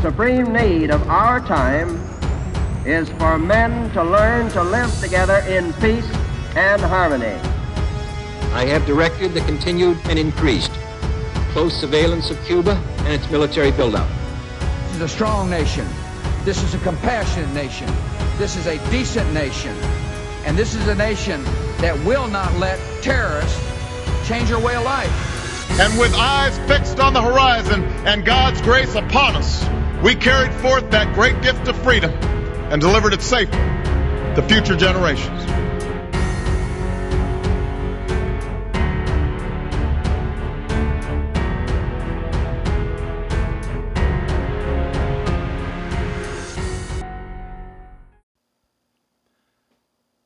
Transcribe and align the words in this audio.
supreme 0.00 0.50
need 0.50 0.90
of 0.90 1.06
our 1.08 1.40
time 1.40 2.00
is 2.86 3.10
for 3.10 3.38
men 3.38 3.90
to 3.92 4.02
learn 4.02 4.50
to 4.50 4.62
live 4.62 4.90
together 4.98 5.38
in 5.46 5.74
peace 5.74 6.08
and 6.56 6.80
harmony. 6.80 7.38
I 8.54 8.64
have 8.64 8.86
directed 8.86 9.34
the 9.34 9.42
continued 9.42 9.98
and 10.04 10.18
increased 10.18 10.72
close 11.52 11.78
surveillance 11.78 12.30
of 12.30 12.42
Cuba 12.46 12.82
and 13.00 13.08
its 13.08 13.30
military 13.30 13.72
buildup. 13.72 14.08
This 14.86 14.96
is 14.96 15.02
a 15.02 15.08
strong 15.08 15.50
nation. 15.50 15.86
This 16.44 16.62
is 16.62 16.72
a 16.72 16.78
compassionate 16.78 17.52
nation. 17.52 17.92
This 18.38 18.56
is 18.56 18.66
a 18.66 18.78
decent 18.90 19.30
nation. 19.34 19.76
And 20.46 20.56
this 20.56 20.74
is 20.74 20.88
a 20.88 20.94
nation 20.94 21.44
that 21.78 21.94
will 22.06 22.26
not 22.26 22.54
let 22.54 22.80
terrorists 23.02 23.60
change 24.26 24.50
our 24.50 24.60
way 24.60 24.76
of 24.76 24.84
life. 24.84 25.70
And 25.78 25.98
with 25.98 26.14
eyes 26.14 26.56
fixed 26.66 27.00
on 27.00 27.12
the 27.12 27.20
horizon 27.20 27.84
and 28.06 28.24
God's 28.24 28.62
grace 28.62 28.94
upon 28.94 29.36
us, 29.36 29.62
we 30.02 30.14
carried 30.14 30.52
forth 30.54 30.90
that 30.90 31.14
great 31.14 31.40
gift 31.42 31.68
of 31.68 31.76
freedom 31.82 32.10
and 32.70 32.80
delivered 32.80 33.12
it 33.12 33.20
safely 33.20 33.58
to 33.58 34.44
future 34.48 34.74
generations. 34.74 35.44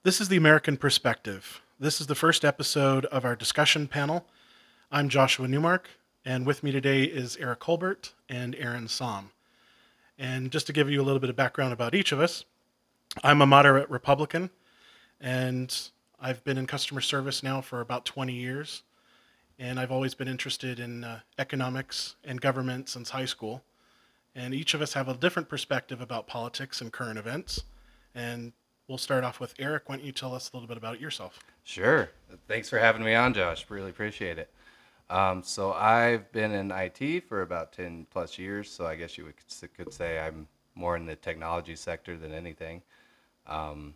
This 0.05 0.21
is 0.21 0.29
the 0.29 0.37
American 0.37 0.77
Perspective. 0.77 1.63
This 1.81 2.01
is 2.01 2.07
the 2.07 2.15
first 2.15 2.45
episode 2.45 3.07
of 3.07 3.25
our 3.25 3.35
discussion 3.35 3.89
panel. 3.89 4.27
I'm 4.93 5.09
Joshua 5.09 5.49
Newmark, 5.49 5.89
and 6.25 6.47
with 6.47 6.63
me 6.63 6.71
today 6.71 7.05
is 7.05 7.37
Eric 7.39 7.61
Colbert 7.61 8.13
and 8.29 8.55
Aaron 8.55 8.87
Somm. 8.87 9.34
And 10.19 10.51
just 10.51 10.67
to 10.69 10.73
give 10.73 10.91
you 10.91 11.01
a 11.01 11.05
little 11.05 11.21
bit 11.21 11.31
of 11.31 11.37
background 11.37 11.73
about 11.73 11.95
each 11.95 12.13
of 12.13 12.21
us, 12.21 12.45
I'm 13.23 13.43
a 13.43 13.47
moderate 13.47 13.91
Republican, 13.91 14.51
and 15.21 15.77
I've 16.21 16.43
been 16.45 16.59
in 16.59 16.67
customer 16.67 17.01
service 17.01 17.43
now 17.43 17.61
for 17.61 17.81
about 17.81 18.05
20 18.05 18.33
years. 18.33 18.83
And 19.59 19.79
I've 19.79 19.93
always 19.93 20.15
been 20.15 20.27
interested 20.27 20.81
in 20.81 21.05
uh, 21.05 21.21
economics 21.39 22.17
and 22.25 22.41
government 22.41 22.89
since 22.89 23.11
high 23.11 23.25
school. 23.25 23.63
And 24.35 24.53
each 24.53 24.75
of 24.75 24.83
us 24.83 24.95
have 24.95 25.09
a 25.09 25.15
different 25.15 25.49
perspective 25.49 26.01
about 26.01 26.27
politics 26.27 26.81
and 26.81 26.93
current 26.93 27.19
events. 27.19 27.63
And 28.17 28.53
we'll 28.89 28.99
start 28.99 29.23
off 29.23 29.39
with 29.39 29.55
Eric. 29.59 29.89
Why 29.89 29.97
don't 29.97 30.05
you 30.05 30.13
tell 30.13 30.35
us 30.35 30.51
a 30.53 30.57
little 30.57 30.67
bit 30.67 30.77
about 30.77 31.01
yourself? 31.01 31.39
Sure. 31.63 32.11
Thanks 32.49 32.69
for 32.69 32.79
having 32.79 33.05
me 33.05 33.15
on, 33.15 33.33
Josh. 33.33 33.65
Really 33.69 33.91
appreciate 33.91 34.39
it. 34.39 34.51
Um, 35.11 35.43
so 35.43 35.73
I've 35.73 36.31
been 36.33 36.53
in 36.53 36.71
IT 36.71 37.29
for 37.29 37.43
about 37.43 37.73
10 37.73 38.07
plus 38.11 38.39
years. 38.39 38.71
So 38.71 38.87
I 38.87 38.97
guess 38.97 39.19
you 39.19 39.25
would, 39.25 39.35
could 39.77 39.93
say 39.93 40.19
I'm 40.19 40.49
more 40.75 40.97
in 40.97 41.07
the 41.07 41.17
technology 41.17 41.77
sector 41.77 42.17
than 42.17 42.33
anything. 42.33 42.83
Um, 43.47 43.95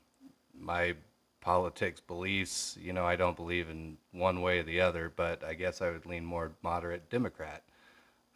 my 0.58 0.94
politics 1.40 2.00
beliefs, 2.00 2.76
you 2.80 2.92
know, 2.92 3.06
I 3.06 3.16
don't 3.16 3.36
believe 3.36 3.70
in 3.70 3.96
one 4.12 4.42
way 4.42 4.58
or 4.58 4.62
the 4.64 4.80
other, 4.80 5.12
but 5.14 5.42
I 5.44 5.54
guess 5.54 5.80
I 5.80 5.90
would 5.90 6.06
lean 6.06 6.24
more 6.24 6.52
moderate 6.62 7.08
Democrat, 7.10 7.62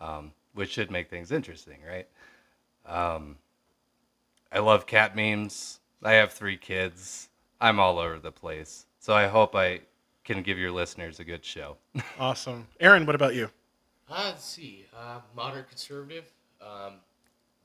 um, 0.01 0.33
which 0.55 0.71
should 0.71 0.91
make 0.91 1.11
things 1.11 1.31
interesting, 1.31 1.79
right? 1.87 2.09
Um, 2.87 3.37
I 4.51 4.59
love 4.59 4.87
cat 4.87 5.17
memes. 5.17 5.81
I 6.03 6.13
have 6.13 6.33
three 6.33 6.57
kids. 6.57 7.29
I'm 7.61 7.79
all 7.79 7.99
over 7.99 8.19
the 8.19 8.33
place. 8.33 8.87
So 8.99 9.15
I 9.15 9.27
hope 9.27 9.55
I 9.55 9.81
can 10.25 10.43
give 10.43 10.59
your 10.59 10.71
listeners 10.71 11.21
a 11.21 11.25
good 11.25 11.45
show. 11.45 11.77
Awesome. 12.19 12.67
Aaron, 12.81 13.07
what 13.07 13.15
about 13.15 13.35
you? 13.35 13.51
Uh, 14.09 14.23
let's 14.27 14.45
see. 14.45 14.87
Uh, 14.97 15.21
moderate 15.35 15.69
conservative. 15.69 16.31
Um, 16.61 16.95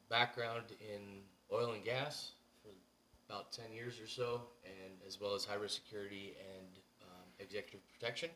background 0.09 0.63
in 0.81 1.01
oil 1.53 1.73
and 1.73 1.83
gas 1.83 2.31
for 2.63 2.69
about 3.29 3.51
10 3.51 3.65
years 3.75 3.99
or 3.99 4.07
so, 4.07 4.41
and 4.65 4.93
as 5.05 5.19
well 5.21 5.35
as 5.35 5.45
high 5.45 5.55
risk 5.55 5.75
security 5.75 6.33
and 6.55 6.67
um, 7.03 7.25
executive 7.39 7.81
protection. 7.93 8.29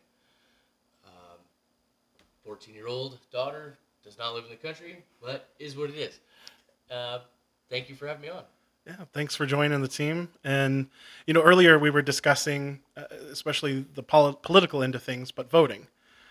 14 2.44 2.74
year 2.74 2.88
old 2.88 3.18
daughter 3.32 3.78
does 4.04 4.18
not 4.18 4.34
live 4.34 4.46
in 4.46 4.50
the 4.50 4.56
country, 4.56 4.98
but 5.22 5.50
is 5.60 5.78
what 5.78 5.90
it 5.90 5.96
is. 5.96 6.20
Uh, 6.90 7.20
thank 7.70 7.90
you 7.90 7.96
for 7.96 8.08
having 8.08 8.22
me 8.22 8.30
on. 8.30 8.44
Yeah, 8.86 8.96
thanks 9.14 9.36
for 9.36 9.46
joining 9.46 9.82
the 9.82 9.88
team. 9.88 10.30
And 10.44 10.88
you 11.28 11.34
know, 11.34 11.42
earlier 11.42 11.78
we 11.78 11.90
were 11.90 12.02
discussing, 12.02 12.80
uh, 12.98 13.04
especially 13.32 13.86
the 13.94 14.04
pol- 14.04 14.34
political 14.34 14.82
end 14.82 14.96
of 14.96 15.04
things, 15.04 15.32
but 15.32 15.50
voting. 15.50 15.88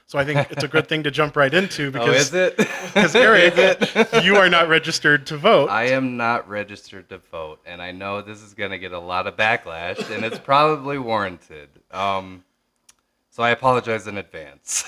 So 0.06 0.18
I 0.18 0.24
think 0.24 0.50
it's 0.50 0.64
a 0.64 0.68
good 0.68 0.88
thing 0.88 1.04
to 1.04 1.12
jump 1.12 1.36
right 1.36 1.54
into 1.54 1.90
because 1.92 2.08
oh, 2.08 2.12
is 2.12 2.34
it? 2.34 2.56
because 2.56 3.14
Eric, 3.14 3.54
you 4.24 4.34
are 4.34 4.48
not 4.48 4.68
registered 4.68 5.24
to 5.28 5.36
vote. 5.36 5.70
I 5.70 5.84
am 5.90 6.16
not 6.16 6.48
registered 6.48 7.08
to 7.10 7.18
vote, 7.18 7.60
and 7.64 7.80
I 7.80 7.92
know 7.92 8.20
this 8.20 8.42
is 8.42 8.52
going 8.52 8.72
to 8.72 8.78
get 8.78 8.90
a 8.90 8.98
lot 8.98 9.28
of 9.28 9.36
backlash, 9.36 10.10
and 10.10 10.24
it's 10.24 10.38
probably 10.38 10.98
warranted. 10.98 11.68
Um, 11.92 12.42
so 13.30 13.44
I 13.44 13.50
apologize 13.50 14.08
in 14.08 14.18
advance. 14.18 14.84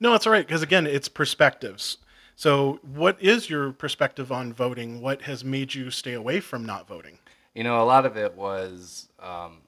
no, 0.00 0.12
it's 0.12 0.26
all 0.26 0.32
right 0.32 0.46
because 0.46 0.60
again, 0.60 0.86
it's 0.86 1.08
perspectives. 1.08 1.96
So, 2.40 2.80
what 2.94 3.18
is 3.20 3.50
your 3.50 3.70
perspective 3.70 4.32
on 4.32 4.54
voting? 4.54 5.02
What 5.02 5.20
has 5.20 5.44
made 5.44 5.74
you 5.74 5.90
stay 5.90 6.14
away 6.14 6.40
from 6.40 6.64
not 6.64 6.88
voting? 6.88 7.18
You 7.54 7.64
know, 7.64 7.82
a 7.82 7.84
lot 7.84 8.06
of 8.06 8.16
it 8.16 8.34
was 8.34 9.10
um, 9.18 9.58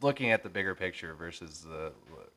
looking 0.00 0.32
at 0.32 0.42
the 0.42 0.48
bigger 0.48 0.74
picture 0.74 1.14
versus 1.14 1.60
the 1.60 1.92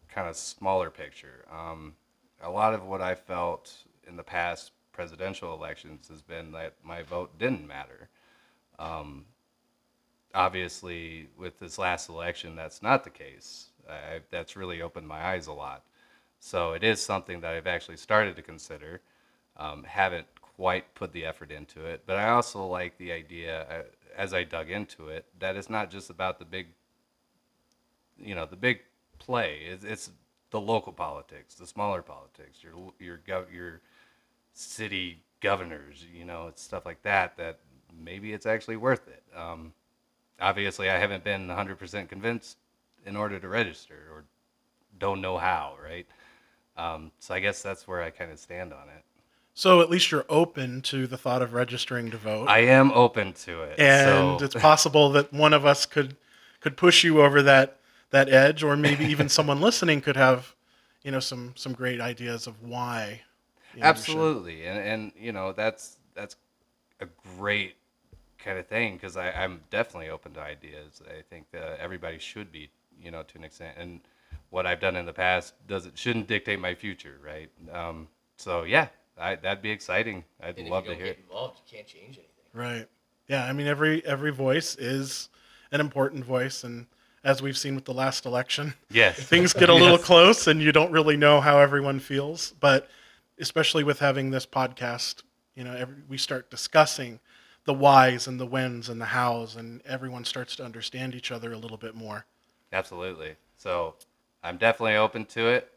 kind 0.07 0.29
of 0.29 0.35
smaller 0.35 0.91
picture. 0.91 1.45
Um, 1.51 1.95
a 2.43 2.51
lot 2.51 2.75
of 2.75 2.85
what 2.85 3.01
I 3.01 3.15
felt 3.15 3.73
in 4.07 4.15
the 4.15 4.21
past 4.21 4.69
presidential 4.91 5.51
elections 5.55 6.09
has 6.09 6.21
been 6.21 6.51
that 6.51 6.75
my 6.83 7.01
vote 7.01 7.35
didn't 7.39 7.65
matter. 7.65 8.07
Um, 8.77 9.25
obviously, 10.35 11.27
with 11.39 11.57
this 11.57 11.79
last 11.79 12.07
election, 12.07 12.55
that's 12.55 12.83
not 12.83 13.03
the 13.03 13.09
case. 13.09 13.69
I, 13.89 14.19
that's 14.29 14.55
really 14.55 14.83
opened 14.83 15.07
my 15.07 15.25
eyes 15.25 15.47
a 15.47 15.53
lot. 15.53 15.85
So 16.39 16.73
it 16.73 16.83
is 16.83 17.01
something 17.01 17.41
that 17.41 17.55
I've 17.55 17.65
actually 17.65 17.97
started 17.97 18.35
to 18.35 18.43
consider. 18.43 19.01
Um, 19.57 19.83
haven't 19.83 20.27
quite 20.41 20.93
put 20.95 21.13
the 21.13 21.25
effort 21.25 21.51
into 21.51 21.85
it, 21.85 22.03
but 22.05 22.17
I 22.17 22.29
also 22.29 22.65
like 22.65 22.97
the 22.97 23.11
idea, 23.11 23.63
uh, 23.63 23.83
as 24.17 24.33
I 24.33 24.43
dug 24.43 24.69
into 24.69 25.09
it, 25.09 25.25
that 25.39 25.55
it's 25.55 25.69
not 25.69 25.89
just 25.89 26.09
about 26.09 26.39
the 26.39 26.45
big, 26.45 26.67
you 28.17 28.35
know, 28.35 28.45
the 28.45 28.55
big 28.55 28.81
play. 29.19 29.59
It's, 29.65 29.83
it's 29.83 30.11
the 30.51 30.59
local 30.59 30.93
politics, 30.93 31.55
the 31.55 31.67
smaller 31.67 32.01
politics, 32.01 32.63
your 32.63 32.73
your 32.99 33.19
gov- 33.27 33.53
your 33.53 33.81
city 34.53 35.21
governors, 35.41 36.05
you 36.13 36.25
know, 36.25 36.47
it's 36.47 36.61
stuff 36.61 36.85
like 36.85 37.01
that. 37.03 37.37
That 37.37 37.59
maybe 38.03 38.33
it's 38.33 38.45
actually 38.45 38.77
worth 38.77 39.07
it. 39.07 39.23
Um, 39.35 39.73
obviously, 40.39 40.89
I 40.89 40.97
haven't 40.97 41.23
been 41.23 41.47
100% 41.47 42.09
convinced 42.09 42.57
in 43.05 43.15
order 43.15 43.39
to 43.39 43.47
register, 43.47 44.07
or 44.11 44.25
don't 44.99 45.21
know 45.21 45.37
how, 45.37 45.75
right? 45.83 46.07
Um, 46.77 47.11
so 47.19 47.33
I 47.33 47.39
guess 47.39 47.61
that's 47.61 47.87
where 47.87 48.01
I 48.01 48.09
kind 48.09 48.31
of 48.31 48.39
stand 48.39 48.73
on 48.73 48.89
it. 48.89 49.03
So 49.57 49.79
at 49.79 49.89
least 49.89 50.11
you're 50.11 50.25
open 50.27 50.81
to 50.83 51.07
the 51.07 51.17
thought 51.17 51.41
of 51.41 51.53
registering 51.53 52.11
to 52.11 52.17
vote. 52.17 52.49
I 52.49 52.59
am 52.59 52.91
open 52.91 53.31
to 53.45 53.61
it, 53.63 53.79
and 53.79 54.37
so. 54.39 54.45
it's 54.45 54.53
possible 54.53 55.13
that 55.13 55.31
one 55.31 55.53
of 55.53 55.65
us 55.65 55.85
could 55.85 56.17
could 56.59 56.75
push 56.75 57.05
you 57.05 57.21
over 57.21 57.41
that 57.41 57.77
that 58.09 58.27
edge, 58.27 58.63
or 58.63 58.75
maybe 58.75 59.05
even 59.13 59.29
someone 59.29 59.61
listening 59.61 60.01
could 60.01 60.17
have, 60.17 60.53
you 61.03 61.11
know, 61.11 61.21
some 61.21 61.53
some 61.55 61.71
great 61.71 62.01
ideas 62.01 62.47
of 62.47 62.61
why. 62.61 63.21
You 63.73 63.79
know, 63.79 63.87
Absolutely, 63.87 64.65
and 64.65 64.77
and 64.77 65.11
you 65.17 65.31
know 65.31 65.53
that's 65.53 65.97
that's 66.13 66.35
a 66.99 67.07
great 67.37 67.75
kind 68.37 68.59
of 68.59 68.67
thing 68.67 68.95
because 68.95 69.15
I'm 69.15 69.61
definitely 69.69 70.09
open 70.09 70.33
to 70.33 70.41
ideas. 70.41 71.01
I 71.07 71.21
think 71.21 71.49
that 71.51 71.79
everybody 71.79 72.19
should 72.19 72.51
be, 72.51 72.69
you 73.01 73.09
know, 73.09 73.23
to 73.23 73.37
an 73.37 73.45
extent, 73.45 73.77
and 73.77 74.01
what 74.49 74.65
I've 74.65 74.81
done 74.81 74.97
in 74.97 75.05
the 75.05 75.13
past 75.13 75.53
doesn't 75.65 75.97
shouldn't 75.97 76.27
dictate 76.27 76.59
my 76.59 76.75
future, 76.75 77.19
right? 77.23 77.49
Um, 77.71 78.09
so 78.37 78.63
yeah, 78.63 78.89
I, 79.17 79.35
that'd 79.35 79.61
be 79.63 79.71
exciting. 79.71 80.23
I'd 80.41 80.57
and 80.57 80.69
love 80.69 80.83
if 80.85 80.89
you 80.89 80.95
to 80.95 80.97
hear. 80.97 81.13
get 81.13 81.19
involved, 81.23 81.59
you 81.65 81.77
can't 81.77 81.87
change 81.87 82.17
anything. 82.17 82.25
Right. 82.53 82.87
Yeah. 83.27 83.45
I 83.45 83.53
mean, 83.53 83.67
every 83.67 84.05
every 84.05 84.31
voice 84.31 84.75
is 84.75 85.29
an 85.71 85.79
important 85.81 86.23
voice, 86.25 86.63
and 86.63 86.85
as 87.23 87.41
we've 87.41 87.57
seen 87.57 87.75
with 87.75 87.85
the 87.85 87.93
last 87.93 88.25
election, 88.25 88.73
Yes. 88.91 89.17
things 89.19 89.53
get 89.53 89.69
a 89.69 89.73
little 89.73 89.97
Yes. 89.97 90.03
close, 90.05 90.47
and 90.47 90.61
you 90.61 90.71
don't 90.71 90.91
really 90.91 91.17
know 91.17 91.41
how 91.41 91.57
everyone 91.59 91.99
feels. 91.99 92.53
But 92.59 92.89
especially 93.39 93.83
with 93.83 93.99
having 93.99 94.31
this 94.31 94.45
podcast, 94.45 95.23
you 95.55 95.63
know, 95.63 95.73
every, 95.73 95.95
we 96.07 96.17
start 96.17 96.49
discussing 96.51 97.19
the 97.65 97.73
whys 97.73 98.27
and 98.27 98.39
the 98.39 98.45
whens 98.45 98.89
and 98.89 99.01
the 99.01 99.05
hows, 99.05 99.55
and 99.55 99.81
everyone 99.85 100.23
starts 100.23 100.55
to 100.57 100.63
understand 100.63 101.15
each 101.15 101.31
other 101.31 101.51
a 101.51 101.57
little 101.57 101.77
bit 101.77 101.95
more. 101.95 102.25
Absolutely. 102.71 103.35
So 103.57 103.95
I'm 104.43 104.57
definitely 104.57 104.97
open 104.97 105.25
to 105.25 105.47
it. 105.47 105.71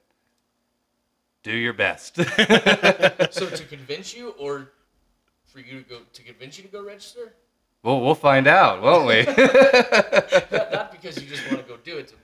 Do 1.42 1.52
your 1.52 1.72
best. 1.72 2.16
so 2.16 3.48
to 3.48 3.64
convince 3.68 4.14
you, 4.14 4.30
or 4.38 4.70
for 5.46 5.60
you 5.60 5.82
to 5.82 5.88
go 5.88 5.98
to 6.12 6.22
convince 6.22 6.58
you 6.58 6.64
to 6.64 6.70
go 6.70 6.84
register, 6.84 7.32
well, 7.82 8.00
we'll 8.00 8.14
find 8.14 8.46
out, 8.46 8.82
won't 8.82 9.06
we? 9.06 9.22
not, 10.50 10.52
not 10.72 10.92
because 10.92 11.22
you 11.22 11.28
just 11.28 11.48
want 11.50 11.62
to 11.62 11.68
go 11.68 11.76
do 11.84 11.98
it. 11.98 12.08
To 12.08 12.14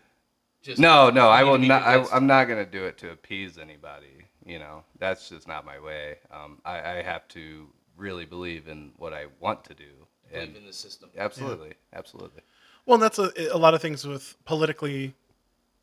just 0.62 0.80
no, 0.80 1.10
no, 1.10 1.28
I 1.28 1.44
will 1.44 1.58
not. 1.58 1.82
I, 1.82 2.04
I'm 2.12 2.26
not 2.26 2.46
going 2.46 2.64
to 2.64 2.70
do 2.70 2.84
it 2.84 2.98
to 2.98 3.10
appease 3.12 3.58
anybody. 3.58 4.26
You 4.44 4.58
know, 4.58 4.82
that's 4.98 5.28
just 5.28 5.46
not 5.46 5.64
my 5.64 5.78
way. 5.78 6.16
Um, 6.30 6.58
I, 6.64 6.78
I 6.98 7.02
have 7.02 7.26
to 7.28 7.66
really 7.96 8.24
believe 8.24 8.68
in 8.68 8.92
what 8.98 9.14
I 9.14 9.26
want 9.40 9.64
to 9.64 9.74
do. 9.74 9.84
Believe 10.30 10.48
And 10.48 10.56
in 10.56 10.66
the 10.66 10.72
system. 10.72 11.10
absolutely, 11.16 11.74
absolutely. 11.94 12.42
Well, 12.86 12.98
that's 12.98 13.18
a, 13.18 13.30
a 13.52 13.56
lot 13.56 13.74
of 13.74 13.80
things 13.80 14.06
with 14.06 14.36
politically 14.44 15.14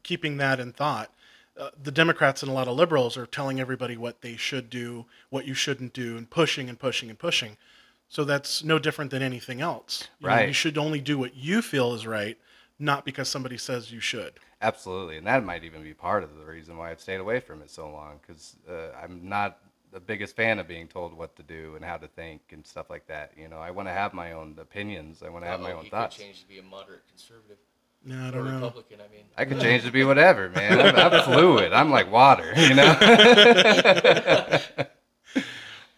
keeping 0.03 0.37
that 0.37 0.59
in 0.59 0.73
thought. 0.73 1.11
Uh, 1.57 1.69
the 1.81 1.91
Democrats 1.91 2.41
and 2.41 2.49
a 2.51 2.53
lot 2.55 2.67
of 2.67 2.75
liberals 2.77 3.17
are 3.17 3.25
telling 3.25 3.59
everybody 3.59 3.97
what 3.97 4.21
they 4.21 4.35
should 4.37 4.69
do, 4.69 5.05
what 5.29 5.45
you 5.45 5.53
shouldn't 5.53 5.93
do, 5.93 6.17
and 6.17 6.29
pushing 6.29 6.69
and 6.69 6.79
pushing 6.79 7.09
and 7.09 7.19
pushing. 7.19 7.57
So 8.07 8.23
that's 8.23 8.63
no 8.63 8.79
different 8.79 9.11
than 9.11 9.21
anything 9.21 9.61
else. 9.61 10.07
You 10.19 10.27
know, 10.27 10.35
Right. 10.35 10.47
you 10.47 10.53
should 10.53 10.77
only 10.77 10.99
do 11.01 11.17
what 11.17 11.35
you 11.35 11.61
feel 11.61 11.93
is 11.93 12.07
right, 12.07 12.37
not 12.79 13.05
because 13.05 13.29
somebody 13.29 13.57
says 13.57 13.91
you 13.91 13.99
should. 13.99 14.33
Absolutely, 14.61 15.17
and 15.17 15.27
that 15.27 15.43
might 15.43 15.63
even 15.63 15.83
be 15.83 15.93
part 15.93 16.23
of 16.23 16.35
the 16.37 16.45
reason 16.45 16.77
why 16.77 16.91
I've 16.91 17.01
stayed 17.01 17.19
away 17.19 17.39
from 17.39 17.61
it 17.61 17.69
so 17.69 17.89
long. 17.89 18.19
Because 18.21 18.55
uh, 18.69 18.91
I'm 19.01 19.27
not 19.27 19.59
the 19.91 19.99
biggest 19.99 20.35
fan 20.35 20.57
of 20.59 20.67
being 20.67 20.87
told 20.87 21.13
what 21.13 21.35
to 21.35 21.43
do 21.43 21.75
and 21.75 21.83
how 21.83 21.97
to 21.97 22.07
think 22.07 22.41
and 22.51 22.65
stuff 22.65 22.89
like 22.89 23.07
that. 23.07 23.33
You 23.37 23.49
know, 23.49 23.57
I 23.57 23.71
want 23.71 23.87
to 23.89 23.93
have 23.93 24.13
my 24.13 24.31
own 24.33 24.55
opinions. 24.59 25.21
I 25.21 25.29
want 25.29 25.43
to 25.43 25.49
have 25.49 25.59
my 25.59 25.71
Uh-oh, 25.71 25.79
own 25.79 25.83
he 25.85 25.89
thoughts. 25.89 26.15
could 26.15 26.23
change 26.25 26.41
to 26.41 26.47
be 26.47 26.59
a 26.59 26.63
moderate 26.63 27.07
conservative 27.09 27.57
No, 28.03 28.27
I 28.27 28.31
don't 28.31 28.45
know. 28.45 28.53
Republican. 28.55 28.99
I 28.99 29.13
mean, 29.13 29.25
I 29.37 29.45
could 29.45 29.59
change 29.61 29.83
to 29.83 29.91
be 29.91 30.03
whatever, 30.03 30.49
man. 30.49 30.79
I'm, 30.79 30.95
I'm 30.95 31.23
fluid. 31.23 31.71
I'm 31.73 31.91
like 31.91 32.11
water. 32.11 32.51
You 32.55 32.75
know. 32.75 34.57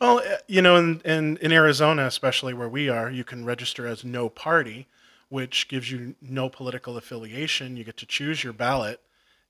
Well, 0.04 0.18
uh, 0.18 0.36
you 0.50 0.62
know, 0.62 0.76
in, 0.76 1.00
in, 1.06 1.38
in 1.38 1.54
Arizona, 1.54 2.06
especially 2.06 2.54
where 2.54 2.68
we 2.68 2.90
are, 2.90 3.10
you 3.10 3.24
can 3.24 3.46
register 3.46 3.88
as 3.88 4.04
no 4.04 4.28
party, 4.28 4.86
which 5.30 5.70
gives 5.70 5.90
you 5.90 6.16
no 6.22 6.50
political 6.50 6.98
affiliation. 6.98 7.78
You 7.78 7.86
get 7.86 7.96
to 7.98 8.06
choose 8.06 8.44
your 8.44 8.52
ballot 8.52 9.00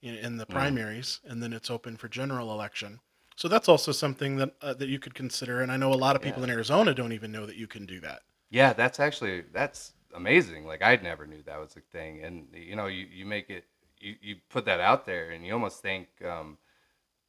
in, 0.03 0.13
in 0.13 0.37
the 0.37 0.45
primaries, 0.45 1.21
and 1.25 1.41
then 1.41 1.53
it's 1.53 1.71
open 1.71 1.97
for 1.97 2.07
general 2.07 2.51
election. 2.51 2.99
So 3.35 3.47
that's 3.47 3.67
also 3.67 3.91
something 3.91 4.35
that 4.35 4.53
uh, 4.61 4.75
that 4.75 4.89
you 4.89 4.99
could 4.99 5.15
consider. 5.15 5.61
And 5.61 5.71
I 5.71 5.77
know 5.77 5.91
a 5.91 5.95
lot 5.95 6.15
of 6.15 6.21
people 6.21 6.43
in 6.43 6.51
Arizona 6.51 6.93
don't 6.93 7.13
even 7.13 7.31
know 7.31 7.47
that 7.47 7.55
you 7.55 7.65
can 7.65 7.87
do 7.87 7.99
that. 8.01 8.21
Yeah, 8.51 8.73
that's 8.73 8.99
actually 8.99 9.45
that's 9.53 9.93
amazing. 10.13 10.65
Like 10.65 10.81
I 10.81 10.95
never 10.97 11.25
knew 11.25 11.41
that 11.45 11.59
was 11.59 11.75
a 11.75 11.81
thing, 11.81 12.23
and 12.23 12.47
you 12.53 12.75
know, 12.75 12.87
you, 12.87 13.07
you 13.11 13.25
make 13.25 13.49
it, 13.49 13.65
you, 13.99 14.15
you 14.21 14.35
put 14.49 14.65
that 14.65 14.79
out 14.79 15.05
there, 15.05 15.31
and 15.31 15.45
you 15.45 15.53
almost 15.53 15.81
think, 15.81 16.07
um, 16.25 16.57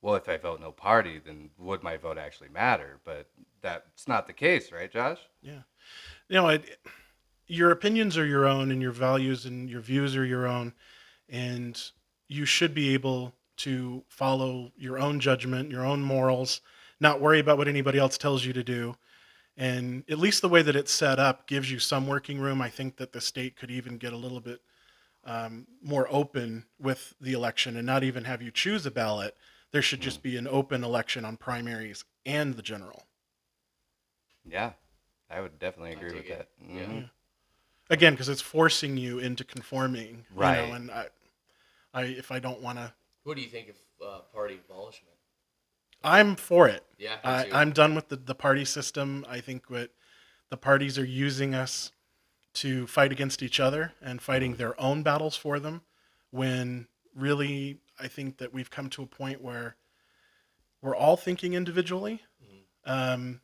well, 0.02 0.16
if 0.16 0.28
I 0.28 0.36
vote 0.36 0.60
no 0.60 0.70
party, 0.70 1.20
then 1.24 1.50
would 1.58 1.82
my 1.82 1.96
vote 1.96 2.18
actually 2.18 2.50
matter? 2.50 3.00
But 3.04 3.28
that's 3.62 4.06
not 4.06 4.26
the 4.26 4.34
case, 4.34 4.70
right, 4.70 4.92
Josh? 4.92 5.18
Yeah. 5.40 5.62
You 6.28 6.36
know, 6.36 6.48
it, 6.48 6.78
your 7.46 7.70
opinions 7.70 8.18
are 8.18 8.26
your 8.26 8.46
own 8.46 8.70
and 8.70 8.82
your 8.82 8.92
values 8.92 9.46
and 9.46 9.68
your 9.68 9.80
views 9.80 10.14
are 10.14 10.24
your 10.24 10.46
own. 10.46 10.74
And 11.28 11.80
you 12.28 12.44
should 12.44 12.74
be 12.74 12.92
able 12.92 13.34
to 13.58 14.04
follow 14.08 14.72
your 14.76 14.98
own 14.98 15.20
judgment, 15.20 15.70
your 15.70 15.86
own 15.86 16.02
morals, 16.02 16.60
not 17.00 17.20
worry 17.20 17.40
about 17.40 17.58
what 17.58 17.68
anybody 17.68 17.98
else 17.98 18.18
tells 18.18 18.44
you 18.44 18.52
to 18.52 18.62
do. 18.64 18.96
And 19.56 20.04
at 20.10 20.18
least 20.18 20.42
the 20.42 20.48
way 20.48 20.62
that 20.62 20.76
it's 20.76 20.92
set 20.92 21.18
up 21.18 21.46
gives 21.46 21.70
you 21.70 21.78
some 21.78 22.06
working 22.06 22.40
room. 22.40 22.60
I 22.60 22.70
think 22.70 22.96
that 22.96 23.12
the 23.12 23.20
state 23.20 23.56
could 23.56 23.70
even 23.70 23.98
get 23.98 24.12
a 24.12 24.16
little 24.16 24.40
bit 24.40 24.60
um, 25.24 25.66
more 25.82 26.06
open 26.10 26.66
with 26.78 27.14
the 27.20 27.32
election 27.32 27.76
and 27.76 27.86
not 27.86 28.04
even 28.04 28.24
have 28.24 28.42
you 28.42 28.50
choose 28.50 28.84
a 28.86 28.90
ballot. 28.90 29.36
There 29.72 29.82
should 29.82 30.00
just 30.00 30.22
be 30.22 30.36
an 30.36 30.48
open 30.48 30.84
election 30.84 31.24
on 31.24 31.36
primaries 31.36 32.04
and 32.26 32.54
the 32.54 32.62
general. 32.62 33.04
Yeah, 34.44 34.72
I 35.30 35.40
would 35.40 35.58
definitely 35.58 35.92
agree 35.92 36.12
with 36.14 36.28
it. 36.28 36.38
that. 36.38 36.48
Yeah. 36.60 36.82
Mhm. 36.86 37.10
again 37.90 38.14
because 38.14 38.28
it's 38.28 38.40
forcing 38.40 38.96
you 38.96 39.18
into 39.18 39.44
conforming 39.44 40.26
you 40.30 40.36
Right. 40.36 40.68
know, 40.68 40.72
and 40.74 40.90
I, 40.90 41.08
I 41.94 42.02
if 42.04 42.30
i 42.30 42.38
don't 42.38 42.60
want 42.60 42.78
to 42.78 42.92
what 43.24 43.36
do 43.36 43.42
you 43.42 43.48
think 43.48 43.68
of 43.70 43.76
uh, 44.06 44.20
party 44.32 44.60
abolishment? 44.68 45.13
I'm 46.04 46.36
for 46.36 46.68
it. 46.68 46.84
Yeah, 46.98 47.16
me 47.16 47.20
I, 47.24 47.60
I'm 47.60 47.72
done 47.72 47.94
with 47.94 48.08
the, 48.08 48.16
the 48.16 48.34
party 48.34 48.64
system. 48.64 49.24
I 49.28 49.40
think 49.40 49.68
what 49.68 49.90
the 50.50 50.56
parties 50.56 50.98
are 50.98 51.04
using 51.04 51.54
us 51.54 51.92
to 52.54 52.86
fight 52.86 53.10
against 53.10 53.42
each 53.42 53.58
other 53.58 53.92
and 54.00 54.22
fighting 54.22 54.54
their 54.54 54.80
own 54.80 55.02
battles 55.02 55.36
for 55.36 55.58
them 55.58 55.82
when 56.30 56.86
really 57.16 57.78
i 57.98 58.08
think 58.08 58.38
that 58.38 58.52
we've 58.52 58.70
come 58.70 58.88
to 58.90 59.02
a 59.02 59.06
point 59.06 59.40
where 59.42 59.76
we're 60.84 60.94
all 60.94 61.16
thinking 61.16 61.54
individually. 61.54 62.20
Um, 62.84 63.40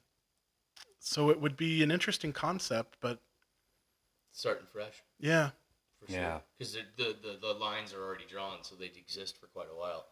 so 0.99 1.31
it 1.31 1.41
would 1.41 1.57
be 1.57 1.83
an 1.83 1.91
interesting 1.91 2.33
concept 2.33 2.99
but 3.01 3.21
starting 4.33 4.67
fresh. 4.71 5.03
Yeah. 5.19 5.51
For 5.99 6.13
sure. 6.13 6.21
Yeah. 6.21 6.39
because 6.59 6.75
the, 6.75 6.81
the 6.99 7.17
the 7.23 7.39
the 7.41 7.55
lines 7.55 7.95
are 7.95 8.05
already 8.05 8.27
drawn, 8.29 8.59
so 8.63 8.75
they 8.75 8.87
exist 8.87 9.41
for 9.41 9.47
quite 9.47 9.69
a 9.73 9.79
while. 9.79 10.05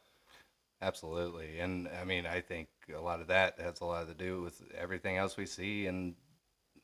Absolutely, 0.80 1.58
and 1.58 1.88
I 2.00 2.04
mean, 2.04 2.24
I 2.24 2.40
think 2.40 2.68
a 2.94 3.00
lot 3.00 3.20
of 3.20 3.26
that 3.28 3.58
has 3.60 3.80
a 3.80 3.84
lot 3.84 4.06
to 4.06 4.14
do 4.14 4.42
with 4.42 4.62
everything 4.76 5.16
else 5.16 5.36
we 5.36 5.46
see 5.46 5.86
and 5.86 6.14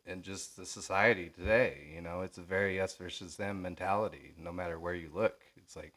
and 0.07 0.23
just 0.23 0.57
the 0.57 0.67
society 0.67 1.31
today. 1.31 1.93
You 1.95 2.01
know, 2.01 2.23
it's 2.23 2.39
a 2.39 2.43
very 2.43 2.81
us 2.81 2.95
versus 2.97 3.37
them 3.37 3.63
mentality. 3.63 4.35
No 4.39 4.53
matter 4.53 4.79
where 4.79 4.95
you 4.95 5.11
look, 5.15 5.41
it's 5.57 5.77
like 5.77 5.93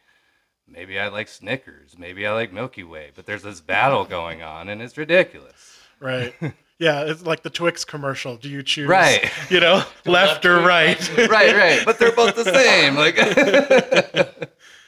maybe 0.67 0.99
I 0.99 1.07
like 1.07 1.27
Snickers, 1.27 1.97
maybe 1.97 2.27
I 2.27 2.33
like 2.33 2.53
Milky 2.53 2.83
Way, 2.83 3.11
but 3.15 3.25
there's 3.25 3.43
this 3.43 3.61
battle 3.61 4.05
going 4.17 4.43
on, 4.43 4.69
and 4.69 4.81
it's 4.81 4.97
ridiculous. 4.97 5.79
Right. 5.99 6.33
Yeah, 6.79 7.05
it's 7.05 7.23
like 7.23 7.41
the 7.41 7.49
Twix 7.49 7.83
commercial. 7.83 8.37
Do 8.37 8.49
you 8.49 8.61
choose 8.61 8.87
Right. 8.87 9.31
You 9.49 9.59
know, 9.59 9.83
left 10.05 10.45
or 10.45 10.59
right? 10.59 11.17
right, 11.27 11.55
right, 11.55 11.81
but 11.83 11.97
they're 11.97 12.11
both 12.11 12.35
the 12.35 12.43
same. 12.43 12.95
Like 12.95 13.15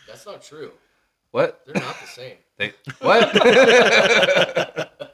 That's 0.07 0.23
not 0.23 0.44
true. 0.44 0.71
What? 1.31 1.61
They're 1.65 1.81
not 1.81 1.99
the 2.01 2.07
same. 2.07 2.37
They 2.57 2.73
what? 2.99 3.33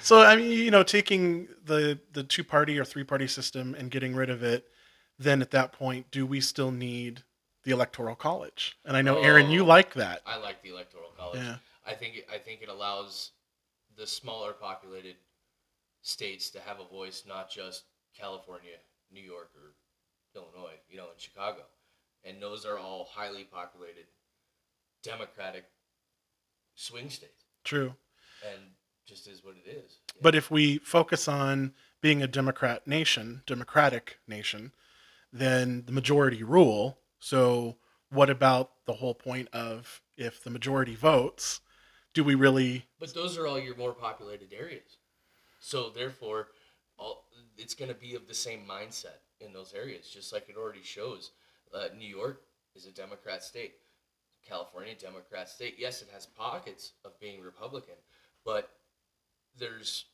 So 0.00 0.20
I 0.22 0.36
mean, 0.36 0.50
you 0.52 0.70
know, 0.70 0.82
taking 0.82 1.48
the 1.64 1.98
the 2.12 2.22
two 2.24 2.42
party 2.44 2.78
or 2.78 2.84
three 2.84 3.04
party 3.04 3.26
system 3.26 3.74
and 3.74 3.90
getting 3.90 4.14
rid 4.14 4.30
of 4.30 4.42
it, 4.42 4.66
then 5.18 5.42
at 5.42 5.50
that 5.50 5.72
point, 5.72 6.10
do 6.10 6.24
we 6.24 6.40
still 6.40 6.70
need 6.70 7.24
the 7.64 7.72
electoral 7.72 8.14
college? 8.14 8.78
And 8.86 8.96
I 8.96 9.02
know 9.02 9.20
Aaron, 9.20 9.50
you 9.50 9.62
Oh. 9.62 9.66
like 9.66 9.92
that. 9.94 10.22
I 10.24 10.36
like 10.36 10.62
the 10.62 10.70
electoral 10.70 11.10
college. 11.18 11.40
Yeah. 11.40 11.56
I 11.86 11.94
think 11.94 12.16
it, 12.16 12.26
I 12.32 12.38
think 12.38 12.62
it 12.62 12.68
allows 12.70 13.32
the 13.96 14.06
smaller 14.06 14.52
populated 14.52 15.16
states 16.00 16.48
to 16.50 16.60
have 16.60 16.80
a 16.80 16.86
voice, 16.86 17.24
not 17.26 17.50
just 17.50 17.84
California, 18.16 18.76
New 19.12 19.20
York, 19.22 19.50
or 19.56 19.74
Illinois. 20.34 20.78
You 20.88 20.96
know, 20.98 21.10
and 21.10 21.20
Chicago, 21.20 21.62
and 22.24 22.40
those 22.40 22.64
are 22.64 22.78
all 22.78 23.08
highly 23.12 23.44
populated, 23.44 24.06
Democratic 25.02 25.64
swing 26.74 27.10
states, 27.10 27.44
True. 27.64 27.94
and 28.46 28.60
just 29.06 29.26
is 29.26 29.42
what 29.42 29.54
it 29.56 29.68
is. 29.68 29.98
But 30.20 30.34
if 30.34 30.50
we 30.50 30.78
focus 30.78 31.28
on 31.28 31.72
being 32.00 32.22
a 32.22 32.28
Democrat 32.28 32.86
nation, 32.86 33.42
democratic 33.46 34.18
nation, 34.26 34.72
then 35.32 35.84
the 35.86 35.92
majority 35.92 36.42
rule. 36.42 36.98
So 37.18 37.76
what 38.10 38.30
about 38.30 38.70
the 38.86 38.94
whole 38.94 39.14
point 39.14 39.48
of 39.52 40.00
if 40.16 40.42
the 40.42 40.50
majority 40.50 40.94
votes, 40.94 41.60
do 42.14 42.24
we 42.24 42.34
really 42.34 42.86
But 42.98 43.14
those 43.14 43.36
are 43.38 43.46
all 43.46 43.58
your 43.58 43.76
more 43.76 43.92
populated 43.92 44.52
areas. 44.52 44.98
So 45.60 45.90
therefore, 45.90 46.48
all 46.98 47.24
it's 47.56 47.74
going 47.74 47.88
to 47.88 47.94
be 47.94 48.14
of 48.14 48.26
the 48.28 48.34
same 48.34 48.64
mindset 48.68 49.20
in 49.40 49.52
those 49.52 49.74
areas, 49.74 50.08
just 50.08 50.32
like 50.32 50.48
it 50.48 50.56
already 50.56 50.82
shows. 50.82 51.32
Uh, 51.74 51.88
New 51.96 52.08
York 52.08 52.42
is 52.74 52.86
a 52.86 52.92
Democrat 52.92 53.42
state. 53.42 53.74
California, 54.46 54.94
Democrat 54.94 55.48
state. 55.48 55.76
Yes, 55.78 56.02
it 56.02 56.08
has 56.12 56.26
pockets 56.26 56.92
of 57.04 57.18
being 57.20 57.40
Republican, 57.40 57.94
but 58.44 58.70
there's 59.58 60.06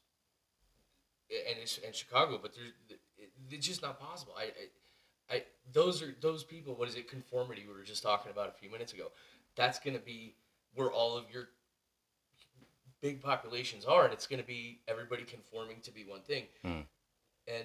and 1.31 1.59
it's 1.61 1.78
and 1.85 1.95
Chicago, 1.95 2.38
but 2.40 2.54
there's 2.54 2.73
it, 2.88 3.31
it's 3.50 3.66
just 3.66 3.83
not 3.83 3.99
possible. 4.00 4.35
I, 4.38 4.45
I, 5.31 5.37
I 5.37 5.43
those 5.73 6.02
are 6.02 6.14
those 6.21 6.45
people. 6.45 6.75
What 6.75 6.88
is 6.88 6.97
it? 6.97 7.09
Conformity. 7.09 7.64
We 7.66 7.75
were 7.75 7.85
just 7.85 8.02
talking 8.02 8.31
about 8.31 8.49
a 8.49 8.52
few 8.52 8.71
minutes 8.71 8.93
ago. 8.93 9.09
That's 9.57 9.78
going 9.78 9.95
to 9.97 10.02
be 10.02 10.35
where 10.75 10.90
all 10.90 11.16
of 11.16 11.25
your 11.33 11.49
big 13.00 13.23
populations 13.23 13.85
are, 13.85 14.04
and 14.04 14.12
it's 14.12 14.26
going 14.26 14.40
to 14.40 14.47
be 14.47 14.81
everybody 14.88 15.25
conforming 15.25 15.76
to 15.83 15.90
be 15.93 16.04
one 16.04 16.23
thing, 16.23 16.45
Hmm. 16.62 16.81
and 17.47 17.64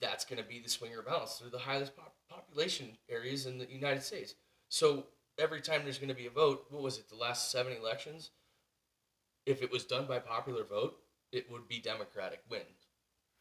that's 0.00 0.24
going 0.24 0.42
to 0.42 0.48
be 0.48 0.58
the 0.58 0.68
swinger 0.68 1.02
balance. 1.02 1.38
They're 1.38 1.50
the 1.50 1.58
highest 1.58 1.96
pop- 1.96 2.16
population 2.28 2.96
areas 3.08 3.46
in 3.46 3.58
the 3.58 3.66
United 3.70 4.02
States. 4.02 4.34
So 4.68 5.06
every 5.38 5.60
time 5.60 5.82
there's 5.84 5.98
going 5.98 6.08
to 6.08 6.14
be 6.14 6.26
a 6.26 6.30
vote, 6.30 6.66
what 6.70 6.82
was 6.82 6.98
it? 6.98 7.08
The 7.08 7.16
last 7.16 7.50
seven 7.50 7.72
elections, 7.72 8.30
if 9.46 9.62
it 9.62 9.70
was 9.70 9.84
done 9.84 10.06
by 10.06 10.18
popular 10.18 10.64
vote, 10.64 10.96
it 11.32 11.50
would 11.50 11.68
be 11.68 11.80
Democratic 11.80 12.40
wins 12.50 12.86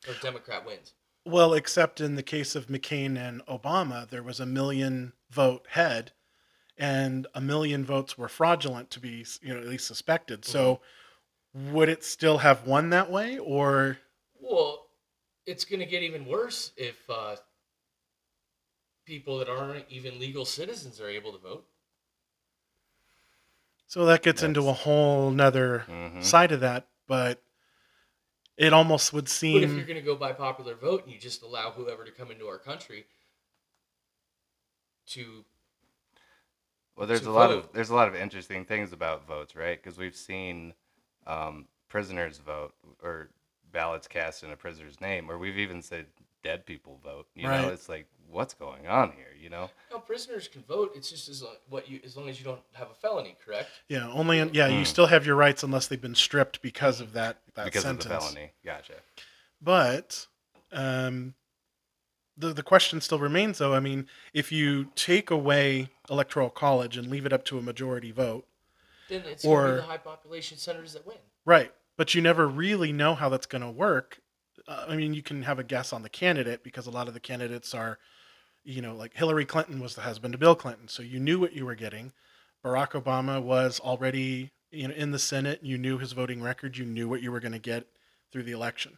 or 0.08 0.14
Democrat 0.22 0.66
wins. 0.66 0.94
Well, 1.26 1.54
except 1.54 2.02
in 2.02 2.16
the 2.16 2.24
case 2.24 2.56
of 2.56 2.68
McCain 2.68 3.18
and 3.18 3.46
Obama, 3.46 4.10
there 4.10 4.24
was 4.24 4.40
a 4.40 4.46
million 4.46 5.14
vote 5.30 5.68
head, 5.72 6.14
and 6.78 7.28
a 7.36 7.42
million 7.42 7.86
votes 7.86 8.18
were 8.18 8.28
fraudulent 8.28 8.90
to 8.92 9.00
be, 9.00 9.26
you 9.42 9.54
know, 9.54 9.60
at 9.60 9.68
least 9.68 9.86
suspected. 9.86 10.46
So, 10.46 10.82
would 11.54 11.90
it 11.90 12.04
still 12.04 12.40
have 12.40 12.66
won 12.66 12.90
that 12.90 13.12
way, 13.12 13.38
or 13.38 14.00
Well, 14.40 14.88
it's 15.46 15.66
going 15.66 15.82
to 15.82 15.86
get 15.86 16.02
even 16.02 16.26
worse 16.26 16.72
if 16.76 16.98
uh, 17.08 17.36
people 19.06 19.38
that 19.40 19.50
aren't 19.50 19.86
even 19.90 20.18
legal 20.18 20.46
citizens 20.46 21.00
are 21.02 21.10
able 21.10 21.34
to 21.34 21.38
vote. 21.38 21.66
So 23.92 24.06
that 24.06 24.24
gets 24.24 24.42
into 24.42 24.70
a 24.70 24.74
whole 24.74 25.32
nother 25.32 25.84
Mhm. 25.90 26.24
side 26.24 26.54
of 26.54 26.62
that? 26.62 26.88
But 27.08 27.42
it 28.56 28.72
almost 28.72 29.12
would 29.12 29.28
seem. 29.28 29.60
But 29.60 29.70
if 29.70 29.76
you're 29.76 29.86
going 29.86 30.00
to 30.00 30.06
go 30.06 30.16
by 30.16 30.32
popular 30.32 30.76
vote 30.76 31.04
and 31.04 31.12
you 31.12 31.20
just 31.20 31.42
allow 31.42 31.72
whoever 31.72 32.06
to 32.06 32.12
come 32.12 32.32
into 32.32 32.48
our 32.48 32.58
country 32.58 33.06
to 35.08 35.44
Well, 36.96 37.06
there's 37.06 37.22
to 37.22 37.30
a 37.30 37.32
lot 37.32 37.52
of 37.52 37.68
there's 37.74 37.90
a 37.90 37.96
lot 37.96 38.08
of 38.08 38.16
interesting 38.16 38.64
things 38.64 38.94
about 38.94 39.28
votes, 39.28 39.56
right? 39.58 39.82
Because 39.82 39.98
we've 39.98 40.16
seen 40.16 40.74
um, 41.28 41.68
prisoners 41.90 42.38
vote 42.38 42.74
or 43.04 43.30
ballots 43.74 44.08
cast 44.08 44.44
in 44.44 44.52
a 44.52 44.56
prisoner's 44.56 45.02
name, 45.02 45.30
or 45.30 45.38
we've 45.38 45.58
even 45.58 45.82
said 45.82 46.06
dead 46.44 46.66
people 46.66 47.00
vote. 47.04 47.28
You 47.36 47.50
know, 47.50 47.50
Right. 47.50 47.74
it's 47.74 47.90
like 47.90 48.08
what's 48.32 48.54
going 48.54 48.88
on 48.88 49.12
here? 49.12 49.28
You 49.40 49.50
know? 49.50 49.70
no 49.92 50.00
prisoners 50.00 50.48
can 50.48 50.64
vote. 50.64 50.92
It's 50.96 51.10
just 51.10 51.28
as 51.30 51.42
long, 51.42 51.56
what 51.70 51.90
you 51.90 52.00
as 52.06 52.16
long 52.16 52.30
as 52.30 52.38
you 52.40 52.46
don't 52.46 52.62
have 52.74 52.90
a 52.90 52.94
felony, 52.94 53.36
correct? 53.44 53.70
yeah 53.90 54.10
only 54.12 54.40
in, 54.40 54.52
yeah 54.54 54.68
you 54.68 54.82
Mm. 54.84 54.88
still 54.88 55.08
have 55.08 55.26
your 55.26 55.36
rights 55.36 55.64
unless 55.64 55.88
they've 55.88 56.02
been 56.02 56.16
stripped 56.16 56.62
because 56.62 57.02
of 57.02 57.14
that 57.14 57.38
that 57.56 57.66
because 57.66 57.82
sentence. 57.84 58.06
of 58.06 58.12
the 58.12 58.18
felony. 58.20 58.52
Gotcha. 58.64 58.94
But 59.62 60.28
um, 60.72 61.34
the 62.38 62.54
the 62.54 62.64
question 62.64 63.02
still 63.02 63.20
remains, 63.20 63.58
though. 63.58 63.74
I 63.74 63.80
mean, 63.80 64.08
if 64.34 64.52
you 64.52 64.86
take 64.96 65.30
away 65.30 65.90
electoral 66.10 66.50
college 66.50 66.98
and 66.98 67.08
leave 67.08 67.26
it 67.26 67.34
up 67.34 67.44
to 67.46 67.58
a 67.58 67.62
majority 67.62 68.12
vote, 68.12 68.48
Then 69.10 69.22
it's 69.26 69.44
going 69.44 69.56
to 69.58 69.62
Or- 69.64 69.76
be 69.76 69.82
the 69.82 69.88
high 69.88 69.98
population 69.98 70.58
centers 70.58 70.94
that 70.94 71.06
win. 71.06 71.18
right? 71.46 71.74
But 71.98 72.16
you 72.16 72.22
never 72.22 72.48
really 72.48 72.92
know 72.94 73.14
how 73.16 73.28
that's 73.30 73.46
going 73.46 73.62
to 73.62 73.70
work. 73.70 74.20
Uh, 74.68 74.86
I 74.88 74.96
mean, 74.96 75.14
you 75.14 75.22
can 75.22 75.44
have 75.44 75.60
a 75.60 75.64
guess 75.64 75.92
on 75.92 76.02
the 76.04 76.10
candidate 76.10 76.64
because 76.64 76.88
a 76.88 76.92
lot 76.92 77.08
of 77.08 77.14
the 77.14 77.20
candidates 77.20 77.74
are, 77.74 78.00
you 78.64 78.82
know, 78.82 78.96
like 78.96 79.14
Hillary 79.16 79.46
Clinton 79.46 79.80
was 79.80 79.96
the 79.96 80.02
husband 80.02 80.34
of 80.34 80.40
Bill 80.40 80.56
Clinton, 80.56 80.88
so 80.88 81.04
you 81.04 81.20
knew 81.20 81.40
what 81.40 81.54
you 81.54 81.66
were 81.66 81.76
getting. 81.76 82.12
Barack 82.64 82.92
Obama 82.92 83.42
was 83.42 83.80
already, 83.80 84.52
you 84.72 84.88
know, 84.88 84.94
in 84.94 85.12
the 85.12 85.20
Senate. 85.20 85.60
You 85.64 85.78
knew 85.78 85.98
his 85.98 86.12
voting 86.12 86.42
record. 86.42 86.78
You 86.78 86.86
knew 86.86 87.10
what 87.10 87.22
you 87.22 87.32
were 87.32 87.40
going 87.40 87.54
to 87.54 87.60
get 87.60 87.88
through 88.32 88.44
the 88.44 88.52
election. 88.52 88.98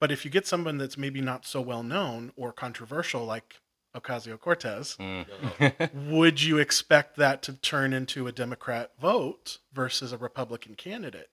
But 0.00 0.12
if 0.12 0.24
you 0.24 0.30
get 0.30 0.46
someone 0.46 0.76
that's 0.76 0.98
maybe 0.98 1.20
not 1.22 1.46
so 1.46 1.60
well 1.60 1.82
known 1.82 2.32
or 2.36 2.52
controversial, 2.52 3.24
like 3.24 3.60
Ocasio 3.96 4.38
Cortez, 4.38 4.96
Mm. 4.98 6.10
would 6.10 6.42
you 6.42 6.58
expect 6.58 7.16
that 7.16 7.42
to 7.44 7.54
turn 7.54 7.92
into 7.92 8.26
a 8.26 8.32
Democrat 8.32 8.92
vote 9.00 9.58
versus 9.72 10.12
a 10.12 10.18
Republican 10.18 10.74
candidate? 10.74 11.30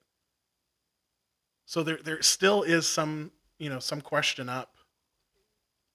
So 1.66 1.84
there, 1.84 2.00
there 2.04 2.22
still 2.22 2.64
is 2.64 2.88
some, 2.88 3.32
you 3.58 3.70
know, 3.70 3.80
some 3.80 4.02
question 4.02 4.48
up. 4.50 4.71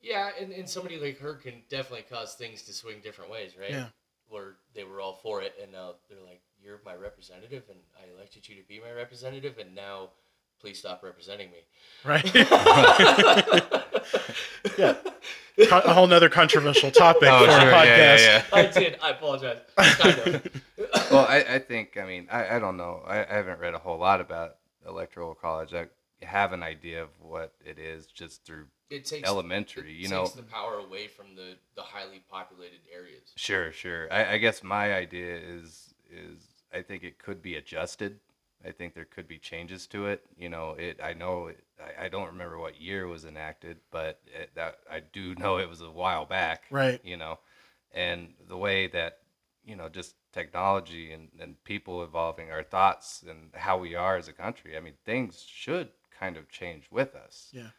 Yeah, 0.06 0.30
and, 0.40 0.52
and 0.52 0.66
somebody 0.68 0.98
like 0.98 1.18
her 1.18 1.34
can 1.34 1.62
definitely 1.68 2.04
cause 2.08 2.34
things 2.34 2.62
to 2.62 2.72
swing 2.72 3.00
different 3.02 3.28
ways, 3.30 3.52
right? 3.60 3.70
Yeah. 3.70 3.86
Where 4.28 4.54
they 4.74 4.84
were 4.84 5.00
all 5.00 5.18
for 5.22 5.42
it, 5.42 5.54
and 5.60 5.72
now 5.72 5.94
they're 6.08 6.20
like, 6.20 6.42
"You're 6.62 6.80
my 6.84 6.94
representative, 6.94 7.64
and 7.68 7.78
I 8.00 8.04
elected 8.16 8.48
you 8.48 8.54
to 8.56 8.62
be 8.68 8.80
my 8.80 8.92
representative, 8.92 9.58
and 9.58 9.74
now 9.74 10.10
please 10.60 10.78
stop 10.78 11.02
representing 11.02 11.50
me." 11.50 11.58
Right? 12.04 12.24
yeah. 14.78 14.94
Co- 15.68 15.80
a 15.80 15.92
whole 15.92 16.06
nother 16.06 16.28
controversial 16.28 16.92
topic 16.92 17.28
oh, 17.30 17.44
for 17.44 17.50
sure. 17.50 17.60
a 17.60 17.64
Yeah, 17.64 17.72
podcast. 17.72 18.24
yeah, 18.24 18.26
yeah. 18.26 18.42
I 18.52 18.66
did. 18.66 18.98
I 19.02 19.10
apologize. 19.10 19.58
Kind 19.76 20.18
of. 20.18 20.62
well, 21.10 21.26
I, 21.26 21.44
I 21.48 21.58
think, 21.58 21.96
I 21.96 22.04
mean, 22.04 22.28
I, 22.30 22.56
I 22.56 22.58
don't 22.58 22.76
know. 22.76 23.02
I, 23.06 23.24
I 23.24 23.34
haven't 23.34 23.58
read 23.58 23.72
a 23.74 23.78
whole 23.78 23.96
lot 23.98 24.20
about 24.20 24.56
electoral 24.86 25.34
college. 25.34 25.72
I 25.72 25.86
have 26.24 26.52
an 26.52 26.62
idea 26.62 27.02
of 27.02 27.08
what 27.20 27.54
it 27.64 27.78
is 27.78 28.06
just 28.06 28.44
through 28.44 28.66
It 28.88 29.04
takes 29.04 29.28
elementary. 29.28 29.92
it 29.92 29.96
you 29.96 30.08
know, 30.08 30.24
takes 30.24 30.36
the 30.36 30.42
power 30.42 30.78
away 30.78 31.08
from 31.08 31.34
the 31.34 31.56
the 31.74 31.82
highly 31.82 32.22
populated 32.30 32.80
areas. 32.92 33.32
Sure, 33.36 33.72
sure. 33.72 34.12
I, 34.12 34.34
I 34.34 34.38
guess 34.38 34.62
my 34.62 34.94
idea 34.94 35.36
is 35.36 35.94
is 36.10 36.40
I 36.72 36.82
think 36.82 37.02
it 37.02 37.18
could 37.18 37.42
be 37.42 37.56
adjusted. 37.56 38.20
I 38.64 38.70
think 38.70 38.94
there 38.94 39.04
could 39.04 39.28
be 39.28 39.38
changes 39.38 39.86
to 39.88 40.06
it. 40.06 40.24
You 40.36 40.48
know, 40.48 40.72
it. 40.78 41.00
I 41.02 41.14
know. 41.14 41.48
It, 41.48 41.64
I, 41.80 42.06
I 42.06 42.08
don't 42.08 42.28
remember 42.28 42.58
what 42.58 42.80
year 42.80 43.06
was 43.06 43.24
enacted, 43.24 43.78
but 43.90 44.20
it, 44.26 44.50
that 44.54 44.78
I 44.90 45.00
do 45.00 45.34
know 45.38 45.58
it 45.58 45.68
was 45.68 45.80
a 45.80 45.90
while 45.90 46.24
back. 46.24 46.64
Right. 46.70 47.00
You 47.04 47.16
know, 47.16 47.38
and 47.92 48.34
the 48.48 48.56
way 48.56 48.86
that 48.88 49.18
you 49.64 49.74
know 49.74 49.88
just 49.88 50.14
technology 50.32 51.12
and, 51.12 51.28
and 51.40 51.62
people 51.64 52.04
evolving 52.04 52.50
our 52.50 52.62
thoughts 52.62 53.24
and 53.28 53.50
how 53.54 53.78
we 53.78 53.94
are 53.94 54.16
as 54.16 54.28
a 54.28 54.32
country. 54.32 54.76
I 54.76 54.80
mean, 54.80 54.94
things 55.04 55.44
should 55.48 55.88
kind 56.18 56.36
of 56.36 56.48
change 56.48 56.84
with 56.90 57.14
us. 57.14 57.48
Yeah. 57.52 57.70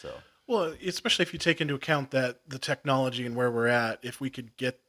So. 0.00 0.14
Well, 0.46 0.74
especially 0.84 1.24
if 1.24 1.32
you 1.32 1.38
take 1.38 1.60
into 1.60 1.74
account 1.74 2.10
that 2.12 2.40
the 2.48 2.58
technology 2.58 3.26
and 3.26 3.36
where 3.36 3.50
we're 3.50 3.66
at, 3.66 3.98
if 4.02 4.20
we 4.20 4.30
could 4.30 4.56
get 4.56 4.80